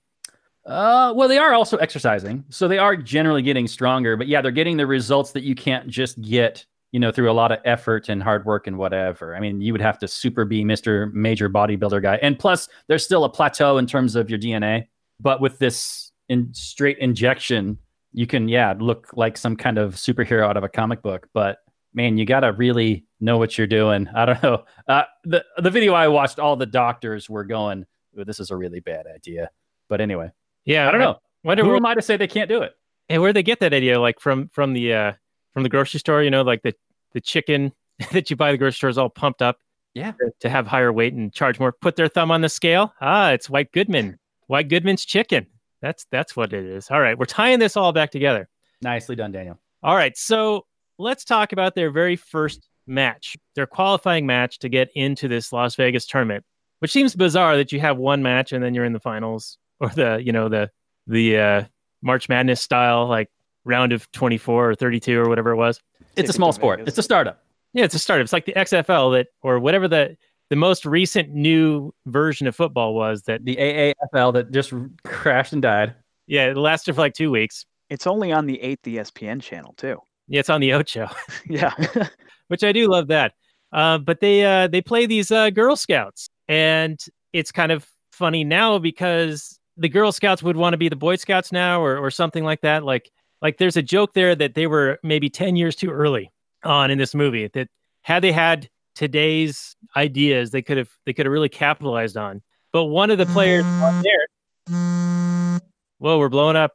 [0.65, 4.15] Uh, well, they are also exercising, so they are generally getting stronger.
[4.15, 7.33] But yeah, they're getting the results that you can't just get, you know, through a
[7.33, 9.35] lot of effort and hard work and whatever.
[9.35, 13.03] I mean, you would have to super be Mister Major Bodybuilder guy, and plus, there's
[13.03, 14.87] still a plateau in terms of your DNA.
[15.19, 17.77] But with this in straight injection,
[18.13, 21.27] you can yeah look like some kind of superhero out of a comic book.
[21.33, 21.57] But
[21.93, 24.07] man, you gotta really know what you're doing.
[24.15, 24.63] I don't know.
[24.87, 28.79] Uh, the the video I watched, all the doctors were going, "This is a really
[28.79, 29.49] bad idea."
[29.87, 30.31] But anyway,
[30.65, 31.19] Yeah, I don't know.
[31.43, 32.73] Wonder Who where, am I to say they can't do it?
[33.07, 33.99] hey, where they get that idea?
[33.99, 35.13] Like from from the uh
[35.53, 36.73] from the grocery store, you know, like the
[37.13, 37.71] the chicken
[38.11, 39.57] that you buy the grocery store is all pumped up
[39.95, 40.11] Yeah.
[40.11, 41.71] to, to have higher weight and charge more.
[41.71, 42.93] Put their thumb on the scale.
[43.01, 44.19] Ah, it's White Goodman.
[44.47, 45.47] White Goodman's chicken.
[45.81, 46.89] That's that's what it is.
[46.91, 48.49] All right, we're tying this all back together.
[48.81, 49.59] Nicely done, Daniel.
[49.83, 50.65] All right, so
[50.97, 55.75] let's talk about their very first match, their qualifying match to get into this Las
[55.75, 56.43] Vegas tournament,
[56.79, 59.89] which seems bizarre that you have one match and then you're in the finals or
[59.89, 60.69] the, you know, the
[61.07, 61.63] the uh,
[62.01, 63.29] March Madness style like
[63.63, 65.79] round of 24 or 32 or whatever it was.
[66.15, 66.81] It's a small sport.
[66.85, 67.41] It's a startup.
[67.73, 68.23] Yeah, it's a startup.
[68.23, 70.17] It's like the XFL that or whatever the
[70.49, 75.61] the most recent new version of football was that The AAFL that just crashed and
[75.61, 75.95] died.
[76.27, 77.65] yeah, it lasted for like 2 weeks.
[77.89, 79.97] It's only on the eighth ESPN channel too.
[80.27, 81.09] Yeah, it's on the Ocho.
[81.47, 81.73] Yeah.
[82.49, 83.33] which I do love that.
[83.71, 86.99] Uh, but they uh, they play these uh, Girl Scouts, and
[87.33, 91.15] it's kind of funny now because the Girl Scouts would want to be the Boy
[91.15, 92.83] Scouts now, or or something like that.
[92.83, 93.11] Like
[93.43, 96.31] like there's a joke there that they were maybe ten years too early
[96.63, 97.47] on in this movie.
[97.53, 97.67] That
[98.01, 98.67] had they had
[98.99, 102.41] today's ideas, they could have they could have really capitalized on.
[102.73, 105.61] But one of the players on there,
[105.99, 106.73] whoa, we're blowing up.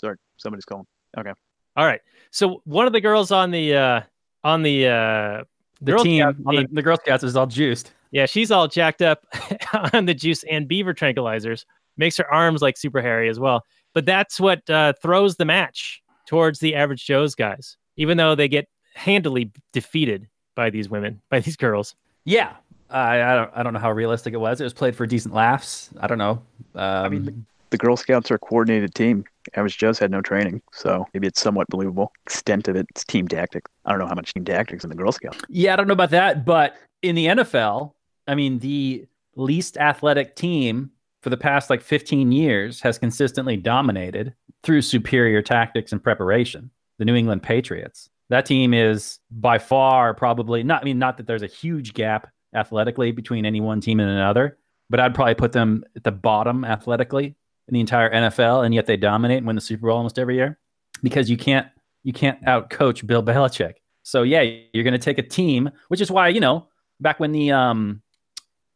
[0.00, 0.86] Sorry, somebody's calling.
[1.16, 1.32] Okay.
[1.76, 2.00] All right,
[2.32, 4.00] so one of the girls on the uh,
[4.42, 5.44] on the uh,
[5.82, 6.68] The Girl team Scout on the, team.
[6.72, 7.92] the Girl Scouts is all juiced.
[8.10, 9.24] Yeah, she's all jacked up
[9.92, 11.64] on the juice and beaver tranquilizers.
[11.96, 13.62] Makes her arms like super hairy as well.
[13.94, 18.48] But that's what uh, throws the match towards the average Joe's guys, even though they
[18.48, 21.94] get handily defeated by these women, by these girls.
[22.24, 22.54] Yeah.
[22.90, 24.60] I, I don't I don't know how realistic it was.
[24.60, 25.90] It was played for decent laughs.
[26.00, 26.42] I don't know.
[26.74, 29.24] Um, mean, The Girl Scouts are a coordinated team.
[29.54, 32.12] Average Joe's had no training, so maybe it's somewhat believable.
[32.24, 33.70] Extent of it's team tactics.
[33.84, 35.38] I don't know how much team tactics in the Girl Scouts.
[35.48, 37.92] yeah, I don't know about that, but in the NFL,
[38.28, 40.90] I mean, the least athletic team
[41.22, 46.70] for the past like 15 years has consistently dominated through superior tactics and preparation.
[46.98, 48.10] The New England Patriots.
[48.28, 50.82] That team is by far probably not.
[50.82, 54.58] I mean, not that there's a huge gap athletically between any one team and another,
[54.90, 57.36] but I'd probably put them at the bottom athletically
[57.68, 60.36] in the entire NFL, and yet they dominate and win the Super Bowl almost every
[60.36, 60.58] year
[61.02, 61.66] because you can't
[62.02, 63.74] you can't outcoach Bill Belichick.
[64.02, 66.68] So yeah, you're going to take a team, which is why you know
[67.00, 68.02] back when the um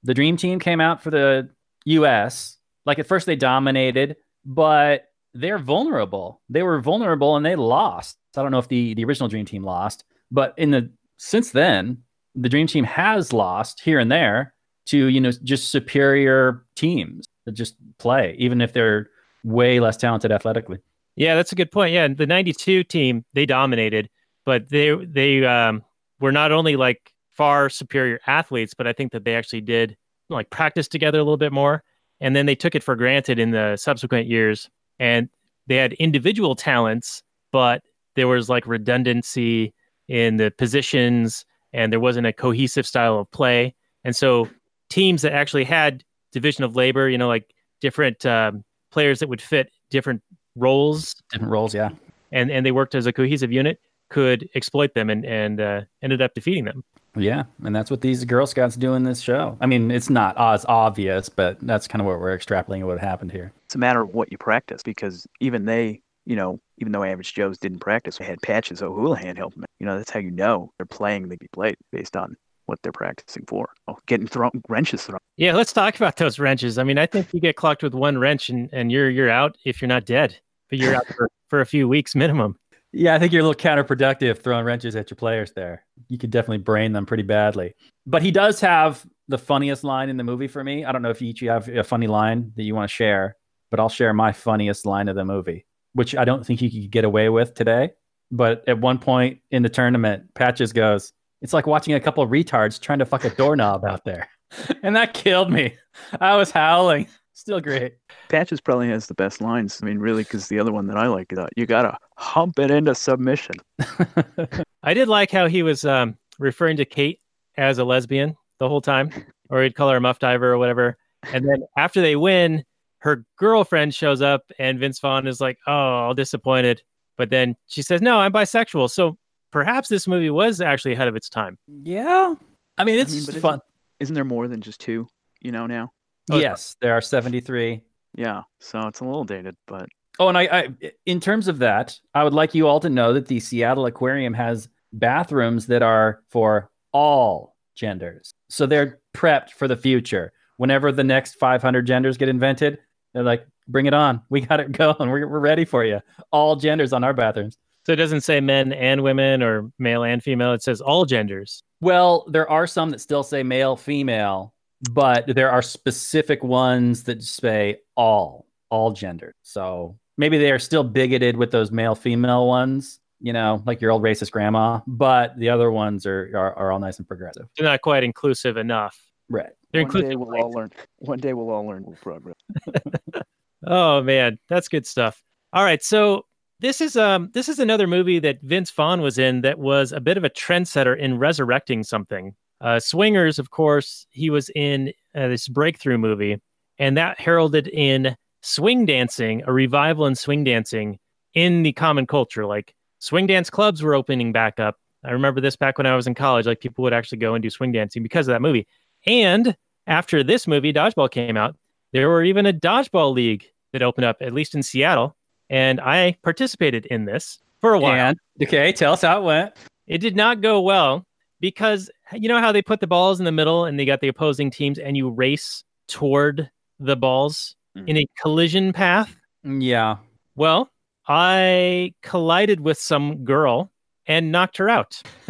[0.03, 1.51] the Dream Team came out for the
[1.87, 2.57] U.S.
[2.87, 6.41] Like at first they dominated, but they're vulnerable.
[6.49, 8.17] They were vulnerable and they lost.
[8.37, 11.99] I don't know if the the original Dream Team lost, but in the since then
[12.35, 14.55] the Dream Team has lost here and there
[14.87, 19.11] to you know just superior teams that just play, even if they're
[19.45, 20.79] way less talented athletically.
[21.17, 21.93] Yeah, that's a good point.
[21.93, 24.09] Yeah, the '92 team they dominated,
[24.45, 25.85] but they they um,
[26.21, 29.97] were not only like far superior athletes, but I think that they actually did
[30.29, 31.83] like practice together a little bit more,
[32.21, 35.29] and then they took it for granted in the subsequent years, and
[35.67, 37.83] they had individual talents, but
[38.15, 39.75] there was like redundancy
[40.07, 44.49] in the positions, and there wasn't a cohesive style of play, and so
[44.89, 49.43] teams that actually had division of labor, you know, like different um, players that would
[49.43, 50.23] fit different
[50.57, 51.91] roles Different roles, yeah.
[52.31, 56.21] and and they worked as a cohesive unit could exploit them and and uh, ended
[56.21, 56.83] up defeating them
[57.17, 59.57] Yeah, and that's what these Girl Scouts do in this show.
[59.61, 63.33] I mean, it's not as obvious, but that's kind of what we're extrapolating what happened
[63.33, 63.53] here.
[63.71, 67.35] It's a matter of what you practice because even they, you know, even though Average
[67.35, 68.83] Joe's didn't practice, they had patches.
[68.83, 69.65] of O'Houlihan helped them.
[69.79, 72.91] You know, that's how you know they're playing they be played based on what they're
[72.91, 73.69] practicing for.
[73.87, 75.21] Oh, getting thrown wrenches thrown.
[75.37, 78.19] yeah let's talk about those wrenches i mean i think you get clocked with one
[78.19, 80.37] wrench and and you're you're out if you're not dead
[80.69, 82.57] but you're out for, for a few weeks minimum
[82.93, 85.85] Yeah, I think you're a little counterproductive throwing wrenches at your players there.
[86.09, 87.75] You could definitely brain them pretty badly.
[88.05, 90.85] But he does have the funniest line in the movie for me.
[90.85, 93.37] I don't know if you each have a funny line that you want to share,
[93.71, 96.91] but I'll share my funniest line of the movie, which I don't think you could
[96.91, 97.91] get away with today.
[98.31, 102.31] But at one point in the tournament, Patches goes, It's like watching a couple of
[102.31, 104.29] retards trying to fuck a doorknob out there.
[104.83, 105.77] And that killed me.
[106.21, 107.07] I was howling
[107.41, 107.95] Still great.
[108.29, 109.81] Patches probably has the best lines.
[109.83, 112.59] I mean, really, because the other one that I like is uh, you gotta hump
[112.59, 113.55] it into submission.
[114.83, 117.19] I did like how he was um, referring to Kate
[117.57, 119.11] as a lesbian the whole time,
[119.49, 120.99] or he'd call her a muff diver or whatever.
[121.33, 122.63] And then after they win,
[123.01, 126.83] her girlfriend shows up, and Vince Vaughn is like, "Oh, all disappointed."
[127.17, 129.19] But then she says, "No, I'm bisexual." So
[129.51, 131.59] perhaps this movie was actually ahead of its time.
[131.67, 132.35] Yeah.
[132.79, 133.61] I mean, it's I mean, fun.
[133.99, 135.09] Isn't there more than just two?
[135.41, 135.93] You know now.
[136.31, 137.83] Oh, yes, there are 73.
[138.15, 139.89] Yeah, so it's a little dated, but
[140.21, 140.69] Oh, and I, I,
[141.07, 144.35] in terms of that, I would like you all to know that the Seattle Aquarium
[144.35, 148.35] has bathrooms that are for all genders.
[148.51, 150.33] So they're prepped for the future.
[150.59, 152.79] Whenever the next 500 genders get invented,
[153.13, 154.23] they're like, bring it on.
[154.29, 155.11] We got it going.
[155.11, 156.01] We're, we're ready for you.
[156.31, 157.59] All genders on our bathrooms.
[157.87, 160.53] So it doesn't say men and women or male and female.
[160.53, 161.63] It says all genders.
[161.81, 164.55] Well, there are some that still say male, female,
[164.93, 169.35] but there are specific ones that say all, all gender.
[169.43, 173.91] So maybe they are still bigoted with those male, female ones, you know, like your
[173.91, 177.47] old racist grandma, but the other ones are, are, are all nice and progressive.
[177.57, 178.99] They're not quite inclusive enough.
[179.31, 179.51] Right.
[179.73, 180.71] They're one day we'll all learn.
[180.99, 182.37] One day we'll all learn progress.
[183.67, 185.23] Oh man, that's good stuff.
[185.53, 186.25] All right, so
[186.61, 190.01] this is um this is another movie that Vince Vaughn was in that was a
[190.01, 192.35] bit of a trendsetter in resurrecting something.
[192.61, 196.41] Uh, Swingers, of course, he was in uh, this breakthrough movie,
[196.79, 200.99] and that heralded in swing dancing, a revival in swing dancing
[201.35, 202.47] in the common culture.
[202.47, 204.77] Like swing dance clubs were opening back up.
[205.05, 206.47] I remember this back when I was in college.
[206.47, 208.67] Like people would actually go and do swing dancing because of that movie.
[209.07, 211.57] And after this movie, Dodgeball came out,
[211.93, 215.17] there were even a dodgeball league that opened up, at least in Seattle.
[215.49, 217.95] And I participated in this for a while.
[217.95, 219.57] And, okay, tell us how it went.
[219.87, 221.05] It did not go well
[221.41, 224.09] because you know how they put the balls in the middle and they got the
[224.09, 227.89] opposing teams and you race toward the balls mm.
[227.89, 229.17] in a collision path?
[229.43, 229.97] Yeah.
[230.37, 230.71] Well,
[231.09, 233.73] I collided with some girl
[234.07, 235.03] and knocked her out.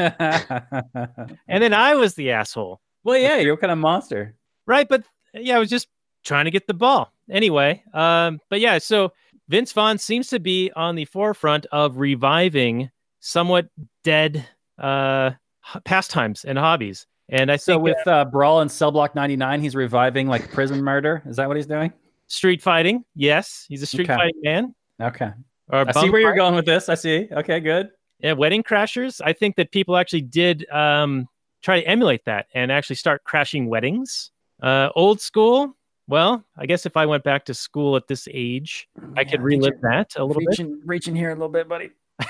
[1.49, 2.81] And then I was the asshole.
[3.05, 4.35] Yeah, you're kind of monster.
[4.67, 4.89] Right.
[4.89, 5.89] But yeah, I was just
[6.25, 7.13] trying to get the ball.
[7.31, 9.13] Anyway, um, but yeah, so
[9.49, 13.69] Vince Vaughn seems to be on the forefront of reviving somewhat
[14.05, 14.47] dead
[14.79, 15.31] uh,
[15.85, 17.07] pastimes and hobbies.
[17.29, 20.83] And I So think with uh, Brawl in Cell Block 99, he's reviving like prison
[20.83, 21.23] murder.
[21.27, 21.93] Is that what he's doing?
[22.27, 24.15] street fighting, yes, he's a street Okay.
[24.17, 24.75] fighting man.
[25.03, 25.31] Okay.
[25.69, 26.89] Or I see where you're going with this.
[26.89, 27.27] I see.
[27.33, 27.89] Okay, good.
[28.21, 29.21] Yeah, wedding crashers.
[29.25, 31.27] I think that people actually did um,
[31.63, 34.31] try to emulate that and actually start crashing weddings.
[34.63, 35.77] Uh, old school.
[36.09, 39.81] Well, I guess if I went back to school at this age, I could relive
[39.83, 40.49] that a little bit.
[40.51, 41.91] reaching, reaching here a little bit, buddy.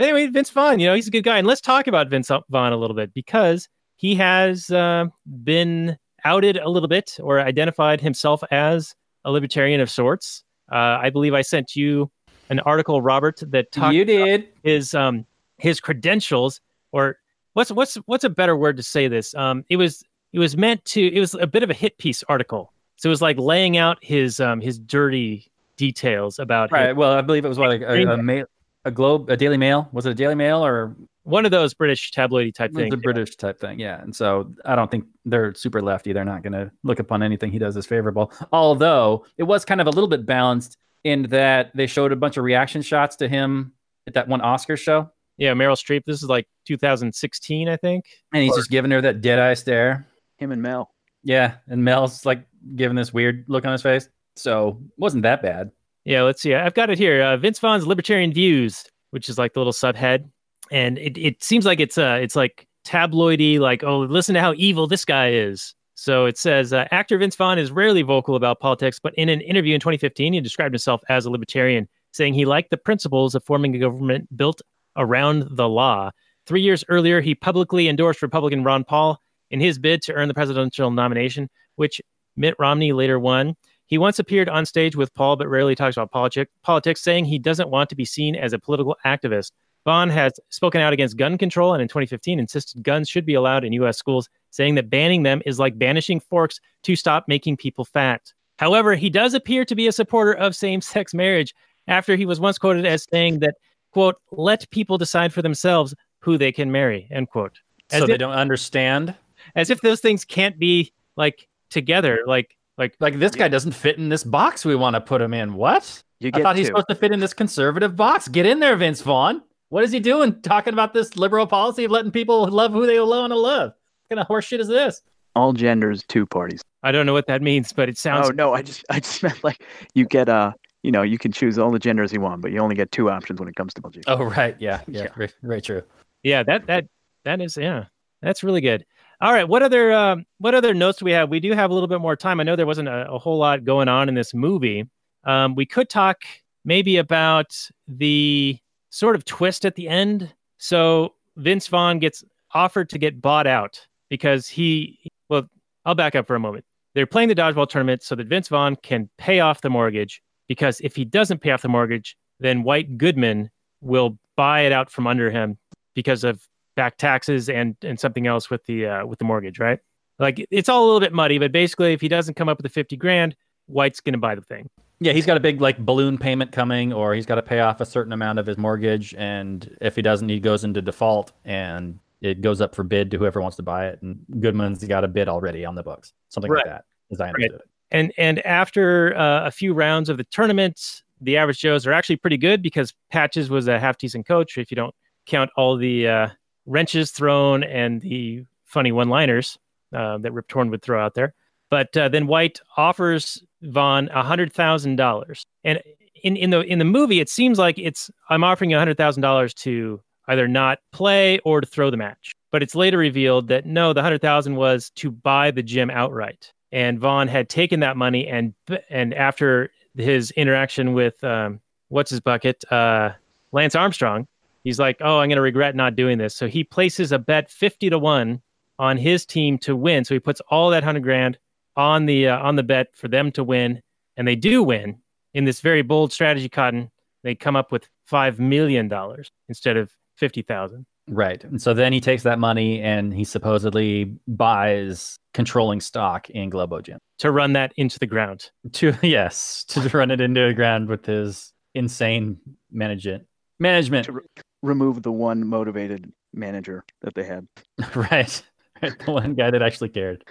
[0.00, 1.38] Anyway, Vince Vaughn, you know, he's a good guy.
[1.38, 5.04] And let's talk about Vince Vaughn a little bit because he has uh,
[5.44, 10.42] been outed a little bit or identified himself as a libertarian of sorts.
[10.70, 12.10] Uh, I believe I sent you
[12.50, 14.48] an article, Robert, that talked You did.
[14.64, 15.26] his um
[15.58, 16.60] his credentials
[16.90, 17.18] or
[17.54, 20.84] what's what's what's a better word to say this um it was it was meant
[20.84, 23.76] to it was a bit of a hit piece article so it was like laying
[23.76, 26.74] out his um his dirty details about him.
[26.74, 26.96] Right.
[26.96, 28.46] Well, I believe it was what a, a, a, mail,
[28.84, 29.88] a Globe, a Daily Mail.
[29.92, 33.02] Was it a Daily Mail or one of those british tabloidy type it was things
[33.02, 33.78] British type thing?
[33.78, 34.00] Yeah.
[34.00, 36.12] And so I don't think they're super lefty.
[36.12, 38.32] They're not going to look upon anything he does as favorable.
[38.52, 42.36] Although it was kind of a little bit balanced in that they showed a bunch
[42.36, 43.72] of reaction shots to him
[44.06, 48.42] at that one Oscar show, yeah meryl streep this is like 2016 i think and
[48.42, 50.06] he's Or- just giving her that dead eye stare.
[50.36, 50.90] Him and Mel.
[51.22, 52.44] Yeah, and Mel's like
[52.74, 54.08] giving this weird look on his face.
[54.36, 55.70] So wasn't that bad.
[56.04, 56.54] Yeah, let's see.
[56.54, 57.22] I've got it here.
[57.22, 60.28] Uh, Vince Vaughn's Libertarian Views, which is like the little subhead,
[60.72, 64.52] and it, it seems like it's uh it's like tabloidy, like oh listen to how
[64.56, 65.74] evil this guy is.
[65.94, 69.40] So it says uh, actor Vince Vaughn is rarely vocal about politics, but in an
[69.40, 73.44] interview in 2015, he described himself as a libertarian, saying he liked the principles of
[73.44, 74.60] forming a government built
[74.96, 76.10] around the law.
[76.46, 79.18] Three years earlier, he publicly endorsed Republican Ron Paul
[79.50, 82.00] in his bid to earn the presidential nomination, which
[82.36, 83.54] Mitt Romney later won.
[83.86, 87.38] He once appeared on stage with Paul, but rarely talks about politic, politics, saying he
[87.38, 89.52] doesn't want to be seen as a political activist.
[89.84, 93.64] Vaughn has spoken out against gun control and in 2015 insisted guns should be allowed
[93.64, 93.98] in U.S.
[93.98, 98.32] schools, saying that banning them is like banishing forks to stop making people fat.
[98.58, 101.54] However, he does appear to be a supporter of same sex marriage
[101.86, 103.56] after he was once quoted as saying that,
[103.94, 107.58] quote, let people decide for themselves who they can marry, end quote.
[107.90, 109.14] As so if- they don't understand.
[109.54, 113.98] As if those things can't be like together, like, like, Like this guy doesn't fit
[113.98, 115.54] in this box we want to put him in.
[115.54, 116.02] What?
[116.18, 118.26] You I get thought he's supposed to fit in this conservative box.
[118.26, 119.42] Get in there, Vince Vaughn.
[119.68, 120.40] What is he doing?
[120.42, 123.72] Talking about this liberal policy of letting people love who they want to love.
[124.08, 125.02] What kind of horseshit is this?
[125.36, 126.62] all genders, two parties.
[126.82, 128.28] I don't know what that means, but it sounds.
[128.28, 130.52] Oh no, I just I just meant like you get uh
[130.84, 133.10] you know you can choose all the genders you want, but you only get two
[133.10, 134.02] options when it comes to biology.
[134.06, 135.08] Oh right, yeah, yeah, Yeah.
[135.16, 135.82] Very, very true.
[136.22, 136.86] Yeah, that that
[137.24, 137.86] that is yeah,
[138.20, 138.84] that's really good.
[139.20, 141.30] All right, what other um, what other notes do we have?
[141.30, 142.38] We do have a little bit more time.
[142.38, 144.84] I know there wasn't a, a whole lot going on in this movie.
[145.24, 146.22] Um, we could talk
[146.66, 148.58] maybe about the
[148.90, 150.34] sort of twist at the end.
[150.58, 155.10] So Vince Vaughn gets offered to get bought out because he.
[155.30, 155.48] Well,
[155.86, 156.66] I'll back up for a moment.
[156.94, 160.22] They're playing the dodgeball tournament so that Vince Vaughn can pay off the mortgage.
[160.48, 164.90] Because if he doesn't pay off the mortgage, then White Goodman will buy it out
[164.90, 165.58] from under him
[165.94, 169.78] because of back taxes and and something else with the uh, with the mortgage, right?
[170.18, 172.64] Like it's all a little bit muddy, but basically, if he doesn't come up with
[172.64, 174.68] the fifty grand, White's going to buy the thing.
[175.00, 177.80] Yeah, he's got a big like balloon payment coming, or he's got to pay off
[177.80, 181.98] a certain amount of his mortgage, and if he doesn't, he goes into default, and
[182.20, 184.00] it goes up for bid to whoever wants to buy it.
[184.02, 186.64] And Goodman's got a bid already on the books, something Right.
[186.64, 187.68] like that, as I understood it.
[187.94, 192.16] And and after uh, a few rounds of the tournament, the average Joes are actually
[192.16, 194.58] pretty good because Patches was a half decent coach.
[194.58, 194.94] If you don't
[195.26, 196.28] count all the uh,
[196.66, 199.56] wrenches thrown and the funny one-liners
[199.94, 201.34] uh, that Rip Torn would throw out there.
[201.70, 205.80] But uh, then White offers Vaughn a hundred thousand dollars, and
[206.24, 208.96] in in the in the movie, it seems like it's I'm offering you a hundred
[208.96, 212.34] thousand dollars to either not play or to throw the match.
[212.50, 216.52] But it's later revealed that no, the hundred thousand was to buy the gym outright,
[216.74, 218.52] and Vaughn had taken that money and
[218.90, 223.12] and after his interaction with um, what's his bucket, uh,
[223.52, 224.26] Lance Armstrong,
[224.64, 226.34] he's like, oh, I'm going to regret not doing this.
[226.34, 228.42] So he places a bet fifty to one
[228.80, 230.04] on his team to win.
[230.04, 231.38] So he puts all that hundred grand
[231.76, 233.80] on the uh, on the bet for them to win,
[234.16, 234.98] and they do win
[235.32, 236.48] in this very bold strategy.
[236.48, 236.90] Cotton,
[237.22, 240.86] they come up with five million dollars instead of fifty thousand.
[241.08, 241.42] Right.
[241.44, 246.80] And so then he takes that money and he supposedly buys controlling stock in Globo
[246.80, 246.98] Gym.
[247.18, 248.50] to run that into the ground.
[248.72, 252.38] To yes, to run it into the ground with his insane
[252.72, 253.26] management.
[253.58, 254.06] Management.
[254.06, 254.22] To re-
[254.62, 257.46] remove the one motivated manager that they had.
[257.94, 258.42] right.
[258.82, 258.98] Right.
[259.04, 260.24] The one guy that actually cared.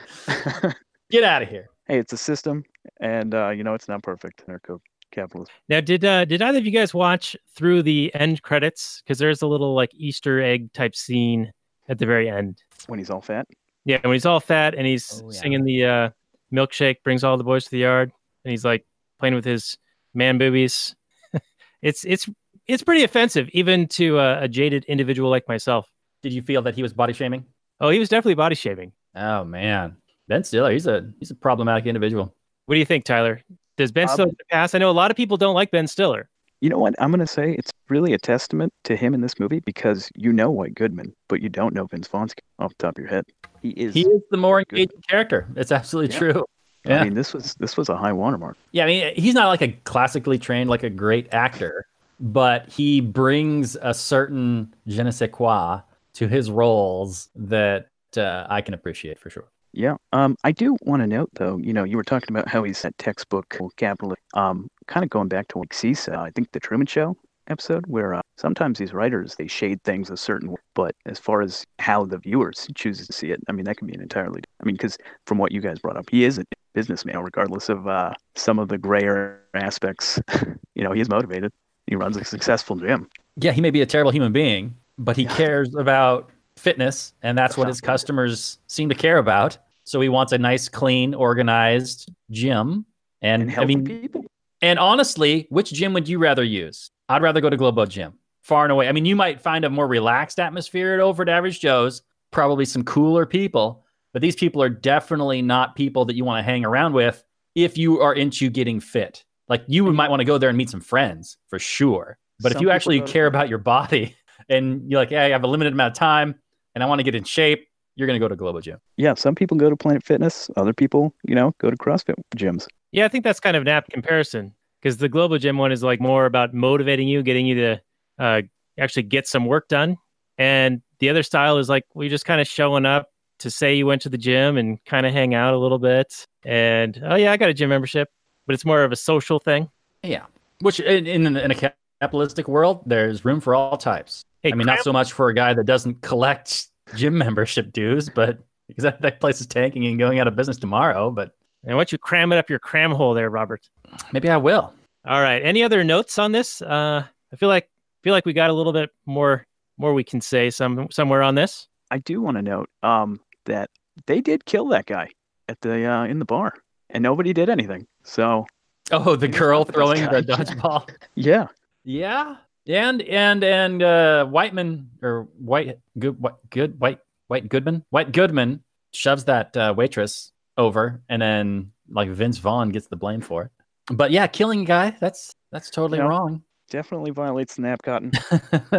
[1.11, 1.69] Get out of here.
[1.87, 2.63] hey, it's a system,
[2.99, 4.43] and uh, you know it's not perfect.
[4.47, 4.81] They're co
[5.13, 5.51] capitalist.
[5.69, 9.01] Now, did uh, did either of you guys watch through the end credits?
[9.03, 11.51] Because there's a little like Easter egg type scene
[11.87, 12.61] at the very end.
[12.87, 13.47] When he's all fat,
[13.85, 15.39] Yeah, when he's all fat and he's Oh, yeah.
[15.39, 16.09] singing the uh,
[16.53, 18.11] milkshake, brings all the boys to the yard,
[18.43, 18.85] and he's like
[19.19, 19.77] playing with his
[20.13, 20.95] man boobies.
[21.81, 22.27] it's it's
[22.67, 25.87] it's pretty offensive, even to uh, a jaded individual like myself.
[26.21, 27.45] Did you feel that he was body shaming?
[27.81, 28.93] Oh, he was definitely body shaming.
[29.15, 29.97] Oh man.
[30.29, 32.33] Ben Stiller, he's a he's a problematic individual.
[32.65, 33.41] What do you think, Tyler?
[33.77, 34.75] Does Ben Um, Stiller pass?
[34.75, 36.29] I know a lot of people don't like Ben Stiller.
[36.61, 36.95] you know what?
[36.99, 40.49] I'm gonna say it's really a testament to him in this movie because you know
[40.49, 43.25] White Goodman, but you don't know Vince Vaughn off the top of your head.
[43.61, 43.93] He is.
[43.93, 44.79] He is the more Good.
[44.79, 45.47] engaging character.
[45.57, 46.19] It's absolutely Yeah.
[46.19, 46.45] true.
[46.85, 47.01] Yeah.
[47.01, 48.55] I mean, this was this was a high watermark.
[48.71, 51.85] Yeah, I mean, he's not like a classically trained, like a great actor,
[52.19, 55.79] but he brings a certain je ne sais quoi
[56.13, 59.45] to his roles that uh, I can appreciate for sure.
[59.73, 59.95] Yeah.
[60.11, 62.81] Um, I do want to note though, you know, you were talking about how he's
[62.83, 64.21] that textbook capitalist.
[64.35, 67.85] Um, kind of going back to what C said, I think the Truman Show episode,
[67.87, 71.65] where uh, sometimes these writers they shade things a certain way, but as far as
[71.79, 74.41] how the viewers chooses to see it, I mean, that can be an entirely.
[74.61, 77.87] I mean, because from what you guys brought up, he is a businessman, regardless of
[77.87, 80.19] uh, some of the grayer aspects.
[80.75, 81.51] you know, he is motivated.
[81.87, 83.09] He runs a successful gym.
[83.37, 87.57] Yeah, he may be a terrible human being, but he cares about fitness, and that's
[87.57, 89.57] what his customers seem to care about.
[89.83, 92.85] So he wants a nice, clean, organized gym.
[93.21, 94.25] And, And I mean, people.
[94.61, 96.89] And honestly, which gym would you rather use?
[97.09, 98.87] I'd rather go to Globo Gym, far and away.
[98.87, 102.65] I mean, you might find a more relaxed atmosphere at over at Average Joe's, probably
[102.65, 106.63] some cooler people, but these people are definitely not people that you want to hang
[106.65, 107.23] around with
[107.55, 109.23] if you are into getting fit.
[109.49, 112.17] Like you might want to go there and meet some friends for sure.
[112.39, 114.15] But if you actually care about your body
[114.49, 116.35] and you're like, hey, I have a limited amount of time
[116.73, 118.79] and I want to get in shape, you're going to go to Globo Gym.
[118.97, 120.49] Yeah, some people go to Planet Fitness.
[120.57, 122.67] Other people, you know, go to CrossFit gyms.
[122.91, 125.83] Yeah, I think that's kind of an apt comparison because the Globo Gym one is
[125.83, 127.81] like more about motivating you, getting you to
[128.19, 128.41] uh,
[128.79, 129.97] actually get some work done.
[130.37, 133.85] And the other style is like we're just kind of showing up to say you
[133.85, 136.25] went to the gym and kind of hang out a little bit.
[136.45, 138.09] And oh, yeah, I got a gym membership,
[138.47, 139.69] but it's more of a social thing.
[140.01, 140.25] Yeah.
[140.59, 144.23] Which in, in, in a capitalistic world, there's room for all types.
[144.41, 147.71] Hey, I mean, cram- not so much for a guy that doesn't collect gym membership
[147.73, 151.11] dues, but because that, that place is tanking and going out of business tomorrow.
[151.11, 153.69] But and why don't you cram it up your cram hole there, Robert?
[154.11, 154.73] maybe I will.
[155.05, 155.43] All right.
[155.43, 156.61] Any other notes on this?
[156.61, 157.69] Uh, I feel like
[158.03, 159.45] feel like we got a little bit more
[159.77, 161.67] more we can say some somewhere on this.
[161.91, 163.69] I do want to note um, that
[164.05, 165.09] they did kill that guy.
[165.49, 166.53] at the uh, in the bar,
[166.89, 167.87] and nobody did anything.
[168.03, 168.45] So
[168.91, 170.89] Oh, the girl not the best throwing the dodgeball.
[171.15, 171.47] yeah,
[171.83, 172.35] Yeah,
[172.67, 178.63] and and and uh, Whiteman or White good what good White White Goodman White Goodman
[178.91, 183.51] shoves that uh, waitress over, and then like Vince Vaughn gets the blame for it.
[183.91, 186.05] But yeah, killing a guy that's that's totally Yeah.
[186.05, 186.43] wrong.
[186.69, 188.11] definitely violates the nap cotton.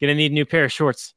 [0.00, 1.14] Gonna need a new pair of shorts.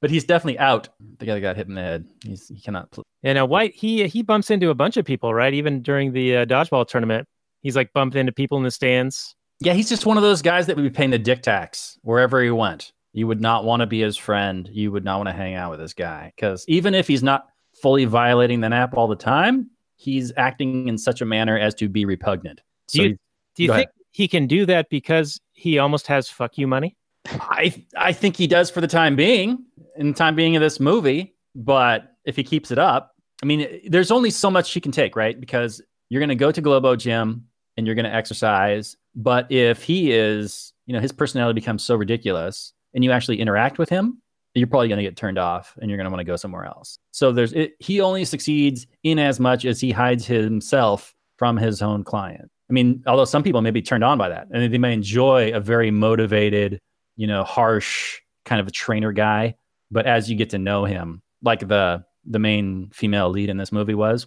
[0.00, 0.88] but he's definitely out.
[1.18, 2.04] The guy that got hit in the head.
[2.24, 2.90] He's he cannot.
[2.90, 5.52] Pl- And uh, White, he he bumps into a bunch of people, right?
[5.54, 7.26] Even during the uh, dodgeball tournament,
[7.62, 9.34] he's like bumped into people in the stands.
[9.64, 12.42] Yeah, he's just one of those guys that would be paying the dick tax wherever
[12.42, 12.92] he went.
[13.12, 14.68] You would not want to be his friend.
[14.72, 17.46] You would not want to hang out with this guy because even if he's not
[17.80, 21.88] fully violating the nap all the time, he's acting in such a manner as to
[21.88, 22.60] be repugnant.
[22.88, 23.18] Do So you-
[23.56, 26.96] Do you think he can do that because he almost has fuck you money?
[27.40, 29.64] I I think he does for the time being,
[29.96, 31.34] in the time being of this movie.
[31.54, 35.16] But if he keeps it up, I mean, there's only so much she can take,
[35.16, 35.38] right?
[35.38, 37.46] Because you're going to go to Globo Gym
[37.76, 38.96] and you're going to exercise.
[39.14, 43.78] But if he is, you know, his personality becomes so ridiculous, and you actually interact
[43.78, 44.20] with him,
[44.54, 46.64] you're probably going to get turned off, and you're going to want to go somewhere
[46.64, 46.98] else.
[47.10, 51.82] So there's it, he only succeeds in as much as he hides himself from his
[51.82, 52.50] own client.
[52.68, 55.52] I mean, although some people may be turned on by that, and they may enjoy
[55.52, 56.80] a very motivated
[57.16, 59.54] you know, harsh kind of a trainer guy.
[59.90, 63.72] But as you get to know him, like the the main female lead in this
[63.72, 64.26] movie was,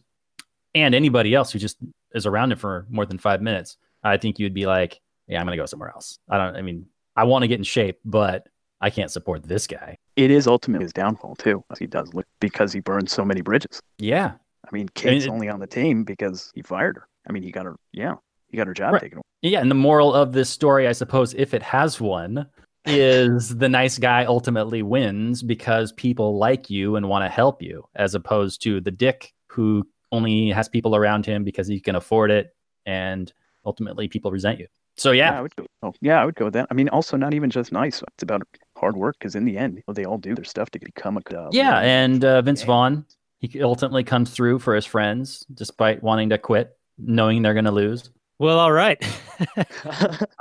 [0.73, 1.77] and anybody else who just
[2.15, 5.45] is around him for more than five minutes, I think you'd be like, yeah, I'm
[5.45, 6.17] gonna go somewhere else.
[6.29, 6.55] I don't.
[6.55, 6.85] I mean,
[7.15, 8.47] I want to get in shape, but
[8.81, 9.97] I can't support this guy.
[10.15, 11.63] It is ultimately his downfall too.
[11.79, 13.79] He does look because he burned so many bridges.
[13.97, 14.33] Yeah,
[14.65, 17.07] I mean, Kate's it- only on the team because he fired her.
[17.27, 17.75] I mean, he got her.
[17.93, 18.15] Yeah,
[18.49, 19.01] he got her job Right.
[19.01, 19.23] taken away.
[19.41, 19.59] yeah.
[19.61, 22.45] And the moral of this story, I suppose, if it has one,
[22.85, 27.83] is the nice guy ultimately wins because people like you and want to help you,
[27.95, 32.31] as opposed to the dick who only has people around him because he can afford
[32.31, 32.55] it,
[32.85, 33.31] and
[33.65, 34.67] ultimately people resent you.
[34.97, 35.65] So yeah, I would go.
[35.83, 36.67] Oh, yeah, I would go with that.
[36.71, 38.01] I mean, also not even just nice.
[38.13, 38.43] It's about
[38.77, 41.37] hard work because in the end, they all do their stuff to become a.
[41.37, 42.67] Uh, yeah, and uh, Vince Yeah.
[42.67, 43.05] Vaughn,
[43.39, 47.71] he ultimately comes through for his friends despite wanting to quit, knowing they're going to
[47.71, 48.09] lose.
[48.39, 49.01] Well, all right.
[49.57, 49.65] I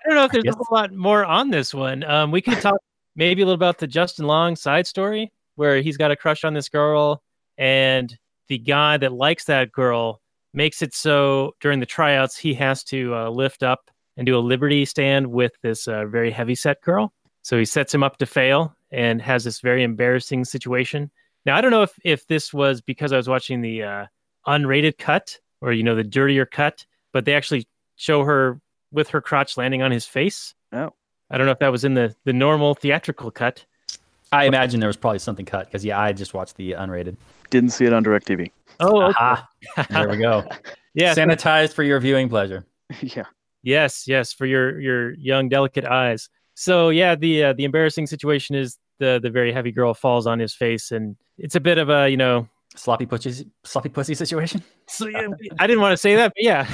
[0.07, 2.05] don't know if there's a whole lot more on this one.
[2.05, 2.77] Um, we could talk
[3.17, 6.55] maybe a little about the Justin Long side story where he's got a crush on
[6.55, 7.23] this girl,
[7.59, 8.17] and
[8.49, 10.21] the guy that likes that girl
[10.53, 14.41] makes it so during the tryouts he has to uh, lift up and do a
[14.41, 17.13] liberty stand with this uh, very heavy set girl.
[17.43, 21.11] So he sets him up to fail and has this very embarrassing situation.
[21.45, 24.07] Now I don't know if if this was because I was watching the uh,
[24.47, 27.67] unrated cut or you know the dirtier cut, but they actually
[27.97, 28.61] show her
[28.93, 30.55] with her crotch landing on his face.
[30.73, 30.91] Oh.
[31.31, 33.65] I don't know if that was in the the normal theatrical cut.
[34.33, 37.17] I imagine there was probably something cut because yeah, I just watched the unrated.
[37.55, 38.51] Didn't see it on DirecTV.
[38.81, 39.15] Oh, okay.
[39.17, 39.49] Aha,
[39.91, 40.45] there we go.
[40.93, 41.15] yeah.
[41.15, 42.67] Sanitized for your viewing pleasure.
[43.01, 43.27] yeah.
[43.63, 46.29] yes, yes, for your your young delicate eyes.
[46.55, 50.41] So yeah, the uh, the embarrassing situation is the the very heavy girl falls on
[50.41, 52.49] his face, and it's a bit of a you know.
[52.75, 54.61] Sloppy pussy, sloppy pussy situation.
[54.89, 55.29] So, yeah,
[55.61, 56.67] I didn't want to say that, but yeah.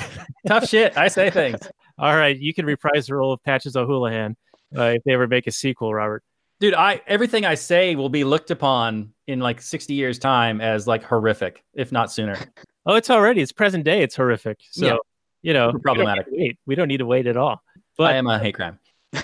[0.48, 0.96] Tough shit.
[0.96, 1.60] I say things.
[1.98, 4.34] All right, you can reprise the role of Patches O'Houlihan
[4.76, 6.24] uh, if they ever make a sequel, Robert.
[6.58, 10.86] Dude, I everything I say will be looked upon in like 60 years time as
[10.86, 12.36] like horrific, if not sooner.
[12.86, 14.02] Oh, it's already it's present day.
[14.02, 14.58] It's horrific.
[14.70, 14.96] So Yeah.
[15.42, 16.24] you know, we don't problematic.
[16.26, 16.58] to wait.
[16.64, 17.62] We don't need to wait at all.
[17.98, 18.78] But I am a hate crime.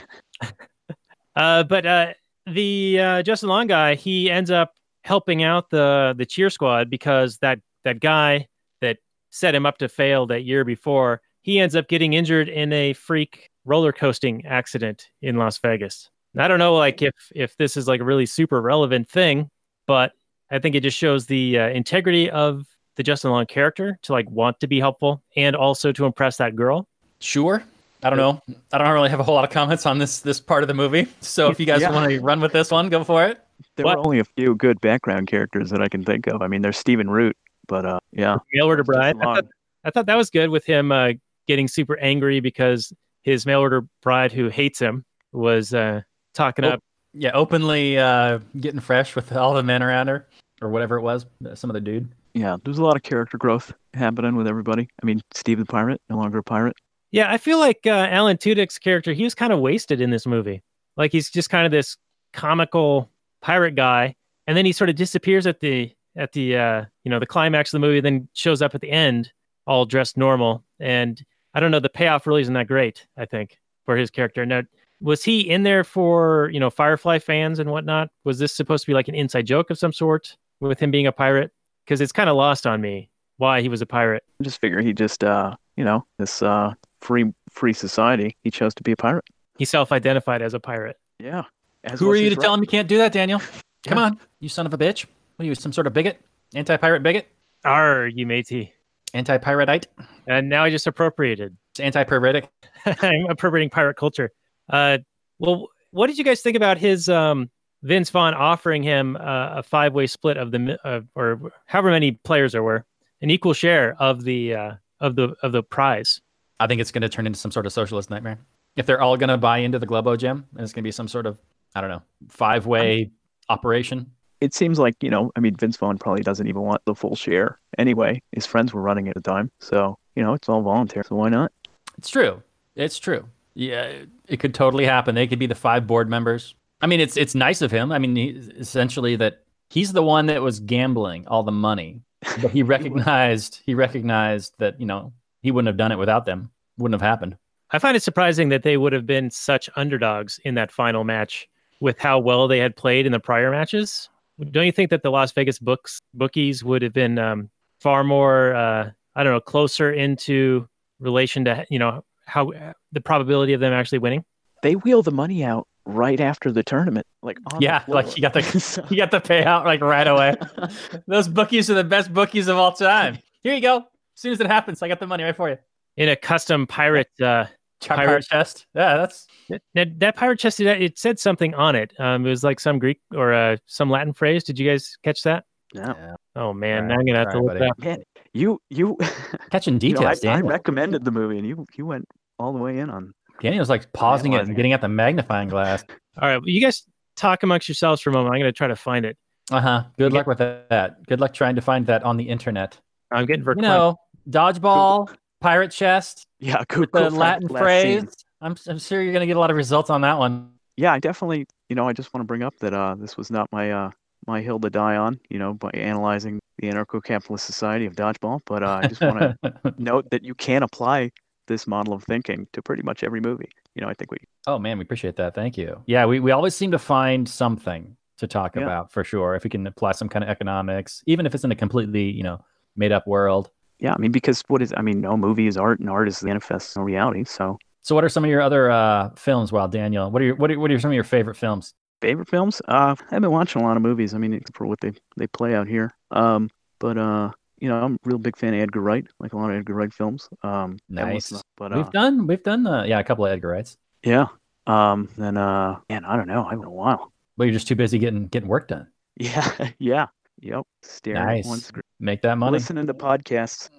[1.34, 2.12] Uh, but uh,
[2.46, 7.38] the uh, Justin Long guy, he ends up helping out the the cheer squad because
[7.38, 8.46] that that guy
[8.80, 8.98] that
[9.30, 12.92] set him up to fail that year before, he ends up getting injured in a
[12.92, 16.08] freak roller coasting accident in Las Vegas.
[16.34, 19.50] And I don't know, like if if this is like a really super relevant thing,
[19.86, 20.12] but
[20.50, 22.66] I think it just shows the uh, integrity of
[22.96, 26.56] the Justin Long character to like want to be helpful and also to impress that
[26.56, 26.86] girl.
[27.20, 27.62] Sure.
[28.02, 28.40] I don't know.
[28.72, 30.74] I don't really have a whole lot of comments on this this part of the
[30.74, 31.06] movie.
[31.20, 31.90] So if you guys Yeah.
[31.90, 33.40] want to run with this one, go for it.
[33.76, 33.98] There What?
[33.98, 36.42] were only a few good background characters that I can think of.
[36.42, 38.36] I mean, there's Stephen Root, but uh, yeah.
[38.52, 39.16] Mail order bride.
[39.20, 39.44] I thought,
[39.84, 41.12] I thought that was good with him uh,
[41.48, 46.02] getting super angry because his mail order bride who hates him was uh,
[46.34, 46.70] talking Oh.
[46.72, 46.82] up.
[47.18, 50.26] Yeah, openly uh, getting fresh with all the men around her
[50.60, 52.08] or whatever it was, uh, some other dude.
[52.34, 54.88] Yeah, there's a lot of character growth happening with everybody.
[55.02, 56.76] I mean, Steve the pirate, no longer a pirate.
[57.10, 60.26] Yeah, I feel like uh, Alan Tudyk's character, he was kind of wasted in this
[60.26, 60.62] movie.
[60.98, 61.96] Like he's just kind of this
[62.34, 63.10] comical
[63.40, 64.14] pirate guy,
[64.46, 67.72] and then he sort of disappears at the at the uh, you know the climax
[67.72, 69.32] of the movie, then shows up at the end
[69.66, 70.62] all dressed normal.
[70.78, 73.06] And I don't know, the payoff really isn't that great.
[73.16, 74.44] I think for his character.
[74.44, 74.62] Now,
[75.00, 78.08] was he in there for you know Firefly fans and whatnot?
[78.24, 81.06] Was this supposed to be like an inside joke of some sort with him being
[81.06, 81.52] a pirate?
[81.84, 84.24] because it's kind of lost on me why he was a pirate.
[84.40, 88.36] I just figure he just, uh, you know, this uh, free free society.
[88.42, 89.24] He chose to be a pirate.
[89.56, 90.98] He self-identified as a pirate.
[91.20, 91.44] Yeah.
[91.84, 93.38] As Who are you his to tell him you can't do that, Daniel?
[93.86, 94.04] Come Yeah.
[94.04, 95.06] on, you son of a bitch.
[95.36, 96.20] What are you, some sort of bigot?
[96.54, 97.28] Anti-pirate bigot?
[97.64, 98.72] are you matey.
[99.14, 99.86] Anti-pirateite?
[100.26, 101.56] And now I just appropriated.
[101.70, 102.48] It's anti-piratic?
[102.86, 104.32] I'm appropriating pirate culture.
[104.68, 104.98] Uh,
[105.38, 107.50] well, what did you guys think about his um,
[107.82, 112.52] Vince Vaughn offering him uh, a five-way split of the uh, or however many players
[112.52, 112.84] there were,
[113.20, 116.20] an equal share of the uh, of the of the prize?
[116.58, 118.38] I think it's going to turn into some sort of socialist nightmare.
[118.76, 120.90] If they're all going to buy into the Globo Gym, and it's going to be
[120.92, 121.38] some sort of,
[121.74, 123.10] I don't know, five-way
[123.48, 124.10] operation.
[124.40, 127.16] It seems like, you know, I mean, Vince Vaughn probably doesn't even want the full
[127.16, 128.20] share anyway.
[128.32, 129.50] His friends were running at the time.
[129.60, 131.04] So, you know, it's all voluntary.
[131.08, 131.52] So why not?
[131.96, 132.42] It's true.
[132.74, 133.26] It's true.
[133.56, 135.14] Yeah, it could totally happen.
[135.14, 136.54] They could be the five board members.
[136.82, 137.90] I mean, it's it's nice of him.
[137.90, 138.28] I mean, he,
[138.58, 142.02] essentially that he's the one that was gambling all the money,
[142.42, 146.50] but he recognized he recognized that you know he wouldn't have done it without them.
[146.76, 147.38] Wouldn't have happened.
[147.70, 151.48] I find it surprising that they would have been such underdogs in that final match
[151.80, 154.10] with how well they had played in the prior matches.
[154.50, 157.48] Don't you think that the Las Vegas books bookies would have been um,
[157.80, 160.68] far more, uh, I don't know, closer into
[161.00, 162.52] relation to you know how
[162.92, 164.24] the probability of them actually winning?
[164.62, 167.06] They wheel the money out right after the tournament.
[167.22, 168.14] Like, on the Yeah, like floor.
[168.16, 170.34] you got the So- you got the payout like right away.
[171.06, 173.18] Those bookies are the best bookies of all time.
[173.42, 173.78] Here you go.
[173.78, 175.58] As soon as it happens, I got the money right for you.
[175.96, 177.46] In a custom pirate, uh,
[177.80, 178.66] Pirate, Pirate- chest.
[178.74, 179.26] Yeah, that's
[179.74, 181.92] that, that pirate chest, it it said something on it.
[182.00, 184.42] Um, it was like some Greek or uh, some Latin phrase.
[184.44, 185.44] Did you guys catch that?
[185.74, 186.14] Yeah.
[186.34, 187.58] Oh man, All now I'm gonna have all to look buddy.
[187.60, 187.78] that up.
[187.78, 187.98] Man,
[188.36, 188.96] you, you,
[189.50, 190.24] catching you know, I, details.
[190.36, 192.04] I recommended the movie and you, you went
[192.38, 193.12] all the way in on.
[193.40, 195.84] Daniel's like pausing it and getting out the magnifying glass.
[196.20, 196.84] All right, well, you guys
[197.16, 198.34] talk amongst yourselves for a moment.
[198.34, 199.18] I'm gonna try to find it.
[199.50, 199.84] Uh huh.
[199.98, 200.18] Good Yeah.
[200.18, 201.04] luck with that.
[201.06, 202.80] Good luck trying to find that on the internet.
[203.10, 203.60] I'm getting You verklempt.
[203.60, 203.96] know,
[204.28, 208.00] dodgeball, pirate chest, Yeah, go, with the for Latin phrase.
[208.00, 208.08] scene.
[208.40, 210.52] I'm I'm sure you're gonna get a lot of results on that one.
[210.78, 213.30] Yeah, I definitely, you know, I just want to bring up that uh, this was
[213.30, 213.90] not my uh,
[214.26, 218.40] my hill to die on, you know, by analyzing the anarcho-capitalist society of dodgeball.
[218.46, 221.10] But uh, I just want to note that you can apply
[221.48, 223.48] this model of thinking to pretty much every movie.
[223.74, 225.34] You know, I think we oh man, we appreciate that.
[225.34, 225.82] Thank you.
[225.86, 228.62] Yeah, we, we always seem to find something to talk Yeah.
[228.62, 229.34] about for sure.
[229.34, 232.22] If we can apply some kind of economics, even if it's in a completely, you
[232.22, 232.42] know,
[232.74, 233.50] made up world.
[233.78, 236.20] Yeah, I mean, because what is, I mean, no movie is art and art is
[236.20, 237.24] the manifest reality.
[237.24, 240.10] So, So what are some of your other uh, films, Wild Daniel?
[240.10, 241.74] What are your what are, what are some of your favorite films?
[242.00, 242.60] Favorite films?
[242.68, 244.14] Uh, I've been watching a lot of movies.
[244.14, 245.90] I mean, for what they, they play out here.
[246.10, 249.36] Um, but, uh, you know, I'm a real big fan of Edgar Wright, like a
[249.36, 250.28] lot of Edgar Wright films.
[250.42, 251.42] Um, haven't Nice.
[251.56, 253.76] But, uh, We've done we've done uh, yeah a couple of Edgar Wrights.
[254.02, 254.26] yeah.
[254.66, 256.44] Um, then, uh, man, I don't know.
[256.44, 257.12] I've been a while.
[257.36, 258.88] But you're just too busy getting getting work done.
[259.18, 259.50] Yeah.
[259.78, 260.06] yeah.
[260.40, 260.64] Yep.
[260.82, 261.64] Staring at one Nice.
[261.66, 261.82] screen.
[262.00, 262.52] Make that money.
[262.52, 263.70] Listening to podcasts.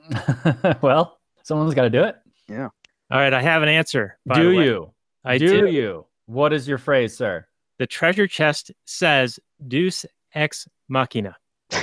[0.81, 2.15] well, someone's got to do it.
[2.47, 2.69] Yeah.
[3.11, 4.17] All right, I have an answer.
[4.33, 4.91] do you?
[5.23, 5.67] I do, do.
[5.71, 6.05] you?
[6.25, 7.46] What is your phrase, sir?
[7.79, 11.35] The treasure chest says Deus ex machina.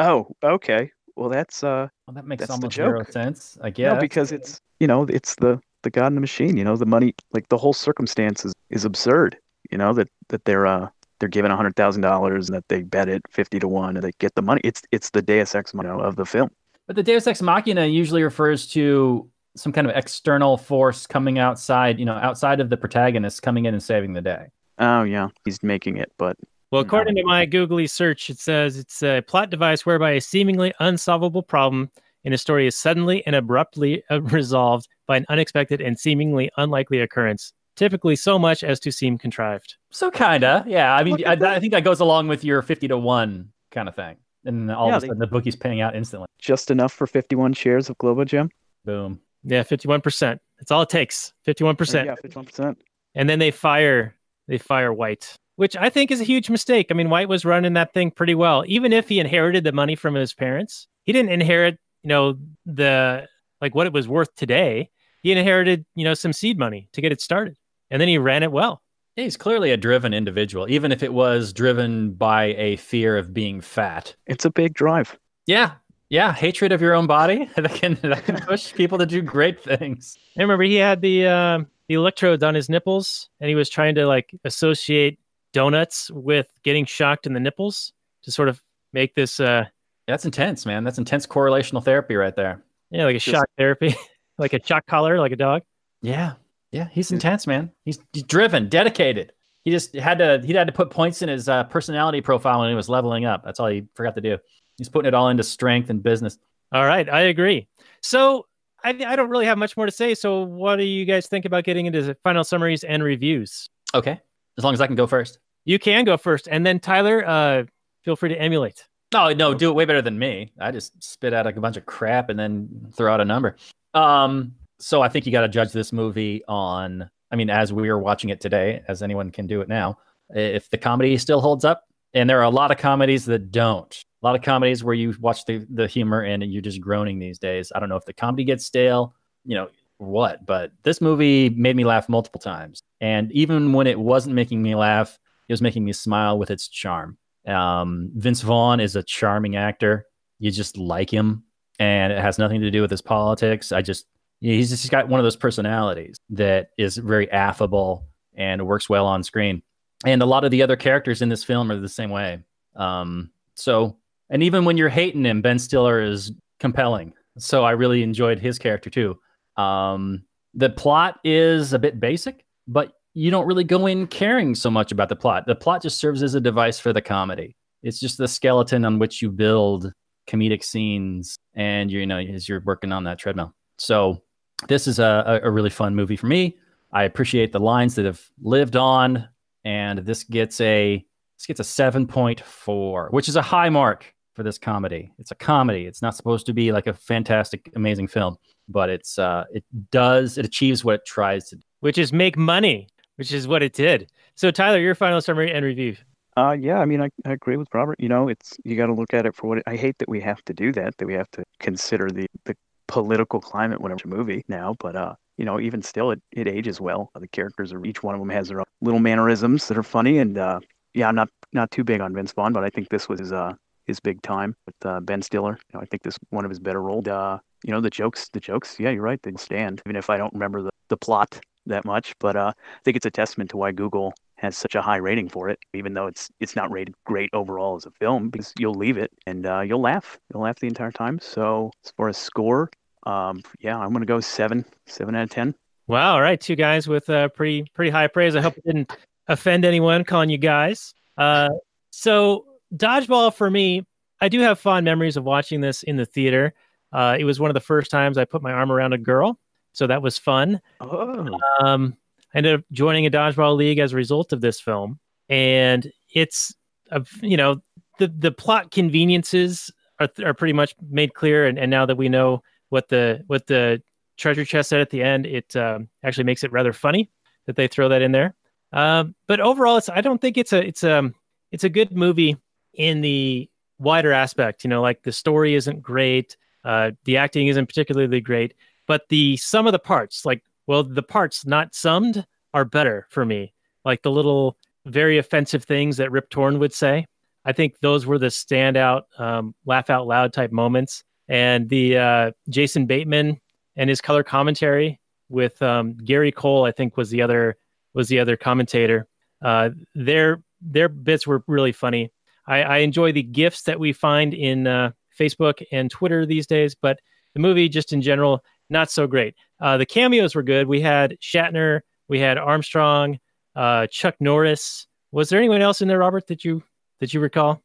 [0.00, 0.92] Oh, okay.
[1.16, 3.58] Well, that's uh, Well, that makes almost zero sense.
[3.60, 3.94] I yeah, guess.
[3.94, 6.56] no, because it's you know, it's the the god in the machine.
[6.56, 9.36] You know, the money, like the whole circumstance is, is absurd.
[9.72, 10.88] You know that that they're uh
[11.18, 14.04] they're given a hundred thousand dollars and that they bet it fifty to one and
[14.04, 14.60] they get the money.
[14.62, 16.50] It's it's the Deus Ex Machina of the film.
[16.86, 21.98] But the Deus Ex Machina usually refers to some kind of external force coming outside,
[21.98, 24.46] you know, outside of the protagonist coming in and saving the day.
[24.78, 26.36] Oh yeah, he's making it, but
[26.70, 26.86] Well, No.
[26.86, 31.42] according to my googly search, it says it's a plot device whereby a seemingly unsolvable
[31.42, 31.90] problem
[32.24, 37.00] in a story is suddenly and abruptly uh, resolved by an unexpected and seemingly unlikely
[37.00, 39.76] occurrence, typically so much as to seem contrived.
[39.90, 40.94] So kinda, yeah.
[40.94, 41.32] I mean, I.
[41.32, 44.88] I think that goes along with your fifty to one kind of thing, and all
[44.88, 46.26] Yeah, of a they- sudden the bookie's paying out instantly.
[46.38, 48.50] just enough for fifty-one shares of Globo Gym.
[48.84, 49.20] Boom.
[49.44, 50.38] Yeah, 51%.
[50.58, 51.32] That's all it takes.
[51.46, 52.04] 51%.
[52.04, 52.78] Yeah, fifty-one percent.
[53.14, 54.14] and then they fire
[54.48, 56.88] they fire White, which I think is a huge mistake.
[56.90, 59.94] I mean, White was running that thing pretty well, even if he inherited the money
[59.94, 60.88] from his parents.
[61.04, 63.26] He didn't inherit, you know, the
[63.60, 64.90] like what it was worth today.
[65.22, 67.56] He inherited, you know, some seed money to get it started,
[67.90, 68.82] and then he ran it well.
[69.16, 73.34] Yeah, he's clearly a driven individual, even if it was driven by a fear of
[73.34, 74.14] being fat.
[74.26, 75.18] It's a big drive.
[75.46, 75.72] Yeah,
[76.10, 79.62] yeah, hatred of your own body that can that can push people to do great
[79.62, 80.16] things.
[80.36, 83.94] I remember he had the uh, the electrodes on his nipples, and he was trying
[83.96, 85.18] to like associate
[85.52, 87.92] donuts with getting shocked in the nipples
[88.22, 89.64] to sort of make this, uh,
[90.06, 90.84] That's intense, man.
[90.84, 92.62] That's intense correlational therapy right there.
[92.90, 93.94] yeah, like a Just- shock therapy,
[94.38, 95.62] like a shock collar, like a dog.
[96.02, 96.34] Yeah,
[96.72, 97.72] yeah, he's intense, man.
[97.84, 99.32] He's, he's driven, dedicated.
[99.64, 102.68] He just had to he had to put points in his uh, personality profile when
[102.70, 103.42] he was leveling up.
[103.44, 104.38] That's all he forgot to do.
[104.78, 106.38] He's putting it all into strength and business.
[106.72, 107.66] All right, I agree.
[108.00, 108.46] So
[108.84, 110.14] I, I don't really have much more to say.
[110.14, 113.68] So what do you guys think about getting into the final summaries and reviews?
[113.94, 114.20] Okay,
[114.56, 115.38] as long as I can go first.
[115.64, 117.64] You can go first, and then Tyler, uh,
[118.04, 118.86] feel free to emulate.
[119.12, 120.52] No, no, do it way better than me.
[120.60, 123.56] I just spit out like a bunch of crap and then throw out a number.
[123.94, 127.08] Um, so I think you got to judge this movie on.
[127.30, 129.98] I mean, as we are watching it today, as anyone can do it now,
[130.30, 134.02] if the comedy still holds up, and there are a lot of comedies that don't.
[134.22, 137.38] A lot of comedies where you watch the the humor and you're just groaning these
[137.38, 137.70] days.
[137.74, 139.14] I don't know if the comedy gets stale,
[139.44, 142.82] you know what, but this movie made me laugh multiple times.
[143.00, 146.68] And even when it wasn't making me laugh, it was making me smile with its
[146.68, 147.16] charm.
[147.46, 150.06] Um, Vince Vaughn is a charming actor.
[150.38, 151.44] You just like him,
[151.78, 153.72] and it has nothing to do with his politics.
[153.72, 154.06] I just
[154.40, 159.22] he's just got one of those personalities that is very affable and works well on
[159.22, 159.62] screen.
[160.06, 162.40] And a lot of the other characters in this film are the same way.
[162.76, 163.97] Um, so,
[164.30, 167.12] and even when you're hating him, Ben Stiller is compelling.
[167.38, 169.18] So I really enjoyed his character too.
[169.56, 170.24] Um,
[170.54, 174.92] the plot is a bit basic, but you don't really go in caring so much
[174.92, 175.46] about the plot.
[175.46, 177.56] The plot just serves as a device for the comedy.
[177.82, 179.92] It's just the skeleton on which you build
[180.28, 183.54] comedic scenes, and you know as you're working on that treadmill.
[183.78, 184.22] So
[184.66, 186.58] this is a, a really fun movie for me.
[186.92, 189.28] I appreciate the lines that have lived on,
[189.64, 191.04] and this gets a
[191.38, 195.12] this gets a seven point four, which is a high mark for this comedy.
[195.18, 195.84] It's a comedy.
[195.84, 198.36] It's not supposed to be like a fantastic, amazing film,
[198.68, 202.38] but it's uh, it does it achieves what it tries to do, which is make
[202.38, 204.10] money which is what it did.
[204.36, 205.96] So, Tyler, your final summary and review.
[206.36, 207.96] Uh, yeah, I mean, I, I agree with Robert.
[207.98, 210.08] You know, it's you got to look at it for what it, I hate that
[210.08, 210.96] we have to do that.
[210.96, 214.76] That we have to consider the the political climate whenever a movie now.
[214.78, 217.10] But uh, you know, even still, it, it ages well.
[217.18, 220.18] The characters are each one of them has their own little mannerisms that are funny.
[220.18, 220.60] And uh,
[220.94, 223.32] yeah, I'm not not too big on Vince Vaughn, but I think this was his
[223.32, 223.54] uh
[223.88, 225.58] his big time with uh, Ben Stiller.
[225.72, 227.08] You know, I think this one of his better roles.
[227.08, 228.76] Uh, you know, the jokes, the jokes.
[228.78, 229.20] Yeah, you're right.
[229.20, 232.80] They stand, even if I don't remember the the plot that much, but uh, I
[232.84, 235.94] think it's a testament to why Google has such a high rating for it, even
[235.94, 239.46] though it's it's not rated great overall as a film, because you'll leave it and
[239.46, 241.18] uh, you'll laugh, you'll laugh the entire time.
[241.20, 242.70] So as far as score,
[243.04, 245.54] um, yeah, I'm gonna go seven, seven out of ten.
[245.88, 248.36] Wow, all right, two guys with uh, pretty pretty high praise.
[248.36, 248.92] I hope it didn't
[249.26, 250.94] offend anyone calling you guys.
[251.16, 251.48] Uh,
[251.90, 253.86] so dodgeball for me,
[254.20, 256.54] I do have fond memories of watching this in the theater.
[256.92, 259.38] Uh, it was one of the first times I put my arm around a girl
[259.78, 260.60] so that was fun.
[260.80, 261.38] Oh.
[261.60, 261.96] Um,
[262.34, 264.98] I ended up joining a dodgeball league as a result of this film,
[265.28, 266.52] and it's
[266.90, 267.60] a, you know
[267.98, 272.08] the the plot conveniences are are pretty much made clear, and, and now that we
[272.08, 273.80] know what the what the
[274.16, 277.08] treasure chest said at the end, it um, actually makes it rather funny
[277.46, 278.34] that they throw that in there.
[278.72, 281.10] Um, but overall, it's I don't think it's a it's a
[281.52, 282.36] it's a good movie
[282.78, 284.64] in the wider aspect.
[284.64, 288.54] You know, like the story isn't great, uh, the acting isn't particularly great,
[288.86, 292.24] but the sum of the parts, like, well, the parts not summed
[292.54, 293.52] are better for me.
[293.84, 294.56] Like the little
[294.86, 297.06] very offensive things that Rip Torn would say.
[297.44, 301.04] I think those were the standout um, laugh out loud type moments.
[301.28, 303.38] And the uh, Jason Bateman
[303.76, 307.56] and his color commentary with um, Gary Cole, I think was the other
[307.94, 309.06] was the other commentator.
[309.42, 312.10] Uh, their their bits were really funny.
[312.48, 316.74] I, I enjoy the gifts that we find in uh, Facebook and Twitter these days,
[316.74, 316.98] but
[317.34, 319.34] the movie just in general not so great.
[319.60, 320.66] Uh, the cameos were good.
[320.66, 323.18] We had Shatner, we had Armstrong,
[323.54, 324.86] uh, Chuck Norris.
[325.12, 326.62] Was there anyone else in there, Robert, that you
[327.00, 327.62] that you recall?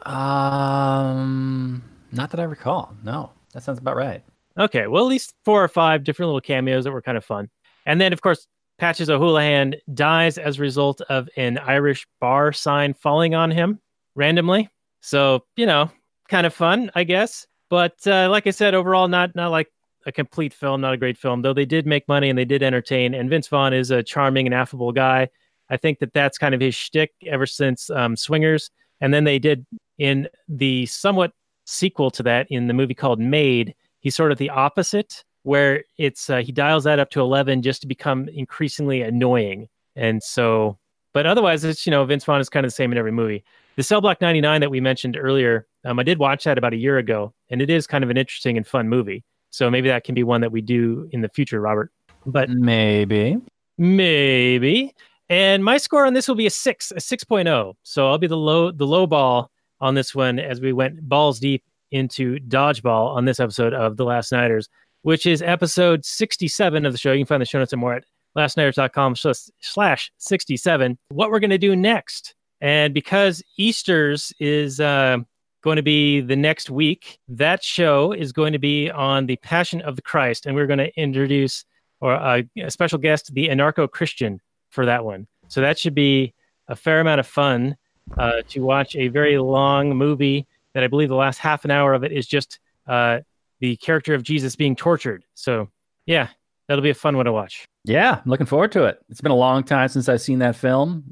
[0.00, 2.94] Um, not that I recall.
[3.02, 4.22] No, that sounds about right.
[4.58, 7.50] Okay, well, at least four or five different little cameos that were kind of fun.
[7.84, 8.46] And then, of course,
[8.78, 13.80] Patches O'Houlihan dies as a result of an Irish bar sign falling on him
[14.16, 14.68] randomly.
[15.00, 15.90] So, you know,
[16.28, 17.46] kind of fun, I guess.
[17.70, 19.68] But uh, like I said, overall, not not like
[20.06, 22.62] a complete film, not a great film, though they did make money and they did
[22.62, 23.14] entertain.
[23.14, 25.28] And Vince Vaughn is a charming and affable guy.
[25.68, 28.70] I think that that's kind of his shtick ever since um, Swingers.
[29.00, 29.66] And then they did
[29.98, 31.32] in the somewhat
[31.64, 33.74] sequel to that in the movie called Made.
[34.00, 37.80] He's sort of the opposite, where it's uh, he dials that up to eleven just
[37.82, 39.68] to become increasingly annoying.
[39.96, 40.78] And so,
[41.12, 43.44] but otherwise, it's you know Vince Vaughn is kind of the same in every movie.
[43.76, 46.76] The Cell Block 99 that we mentioned earlier, um, I did watch that about a
[46.76, 49.22] year ago, and it is kind of an interesting and fun movie.
[49.50, 51.90] So maybe that can be one that we do in the future, Robert.
[52.24, 53.36] But maybe,
[53.76, 54.94] maybe.
[55.28, 57.74] And my score on this will be a six, a 6.0.
[57.82, 59.50] So I'll be the low, the low ball
[59.80, 64.04] on this one as we went balls deep into dodgeball on this episode of The
[64.04, 64.68] Last Nighters,
[65.02, 67.12] which is episode 67 of the show.
[67.12, 68.04] You can find the show notes and more at
[68.36, 69.16] lastnighters.com
[69.60, 70.98] slash 67.
[71.08, 72.34] What we're going to do next.
[72.66, 75.18] And because Easter's is uh,
[75.66, 77.18] going to be the next week.
[77.26, 80.78] That show is going to be on the Passion of the Christ, and we're going
[80.78, 81.64] to introduce
[82.00, 84.40] or a, a special guest, the anarcho Christian,
[84.70, 85.26] for that one.
[85.48, 86.34] So that should be
[86.68, 87.76] a fair amount of fun
[88.16, 91.94] uh, to watch a very long movie that I believe the last half an hour
[91.94, 93.20] of it is just uh,
[93.58, 95.24] the character of Jesus being tortured.
[95.34, 95.68] So
[96.04, 96.28] yeah,
[96.68, 97.66] that'll be a fun one to watch.
[97.84, 99.00] Yeah, I'm looking forward to it.
[99.08, 101.04] It's been a long time since I've seen that film.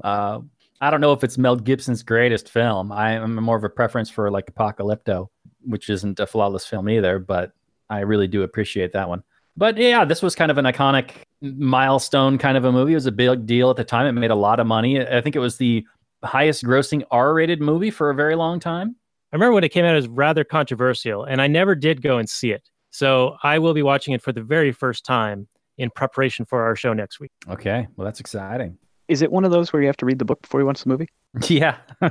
[0.81, 2.91] I don't know if it's Mel Gibson's greatest film.
[2.91, 5.27] I am more of a preference for like Apocalypto,
[5.61, 7.53] which isn't a flawless film either, but
[7.89, 9.23] I really do appreciate that one.
[9.57, 11.11] But yeah, this was kind of an iconic
[11.41, 12.91] milestone kind of a movie.
[12.91, 14.05] It was a big deal at the time.
[14.05, 14.99] It made a lot of money.
[14.99, 15.85] I think it was the
[16.23, 18.95] highest grossing R rated movie for a very long time.
[19.31, 22.17] I remember when it came out, it was rather controversial, and I never did go
[22.17, 22.69] and see it.
[22.91, 25.47] So I will be watching it for the very first time
[25.77, 27.31] in preparation for our show next week.
[27.49, 27.87] Okay.
[27.95, 28.77] Well, that's exciting.
[29.07, 30.83] Is it one of those where you have to read the book before you watch
[30.83, 31.09] the movie?
[31.49, 31.77] Yeah.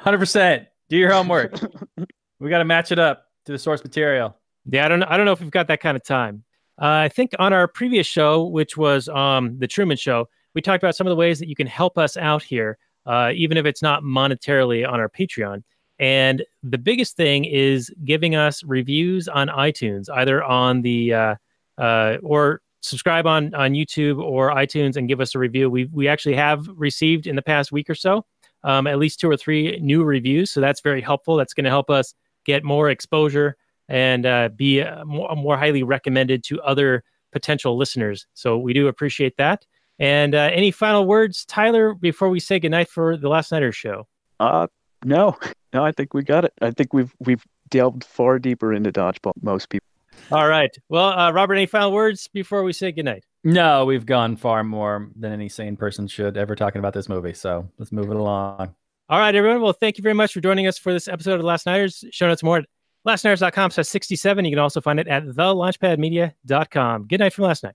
[0.00, 0.66] 100%.
[0.88, 1.54] Do your homework.
[2.40, 4.36] we got to match it up to the source material.
[4.66, 5.06] Yeah, I don't know.
[5.08, 6.44] I don't know if we've got that kind of time.
[6.80, 10.82] Uh, I think on our previous show, which was um, the Truman Show, we talked
[10.82, 13.66] about some of the ways that you can help us out here, uh, even if
[13.66, 15.62] it's not monetarily on our Patreon.
[15.98, 21.34] And the biggest thing is giving us reviews on iTunes, either on the uh,
[21.78, 25.70] uh, or subscribe on on YouTube or iTunes and give us a review.
[25.70, 28.24] We we actually have received in the past week or so
[28.64, 31.36] um, at least two or three new reviews, so that's very helpful.
[31.36, 32.14] That's going to help us
[32.44, 33.56] get more exposure
[33.88, 38.26] and uh, be uh, more, more highly recommended to other potential listeners.
[38.34, 39.66] So we do appreciate that.
[39.98, 44.06] And uh, any final words, Tyler, before we say goodnight for the Last Nighter show?
[44.40, 44.66] Uh,
[45.04, 45.36] no,
[45.72, 46.52] no, I think we got it.
[46.60, 49.32] I think we've we've delved far deeper into dodgeball.
[49.42, 49.86] Most people.
[50.30, 50.74] All right.
[50.88, 53.24] Well, uh, Robert, any final words before we say goodnight?
[53.44, 57.34] No, we've gone far more than any sane person should ever talking about this movie.
[57.34, 58.74] So let's move it along.
[59.10, 59.60] All right, everyone.
[59.60, 62.04] Well, thank you very much for joining us for this episode of Last Nighters.
[62.10, 62.64] Show notes more at
[63.06, 64.44] lastnighters.com slash 67.
[64.46, 67.06] You can also find it at thelaunchpadmedia.com.
[67.06, 67.74] Good night from last night.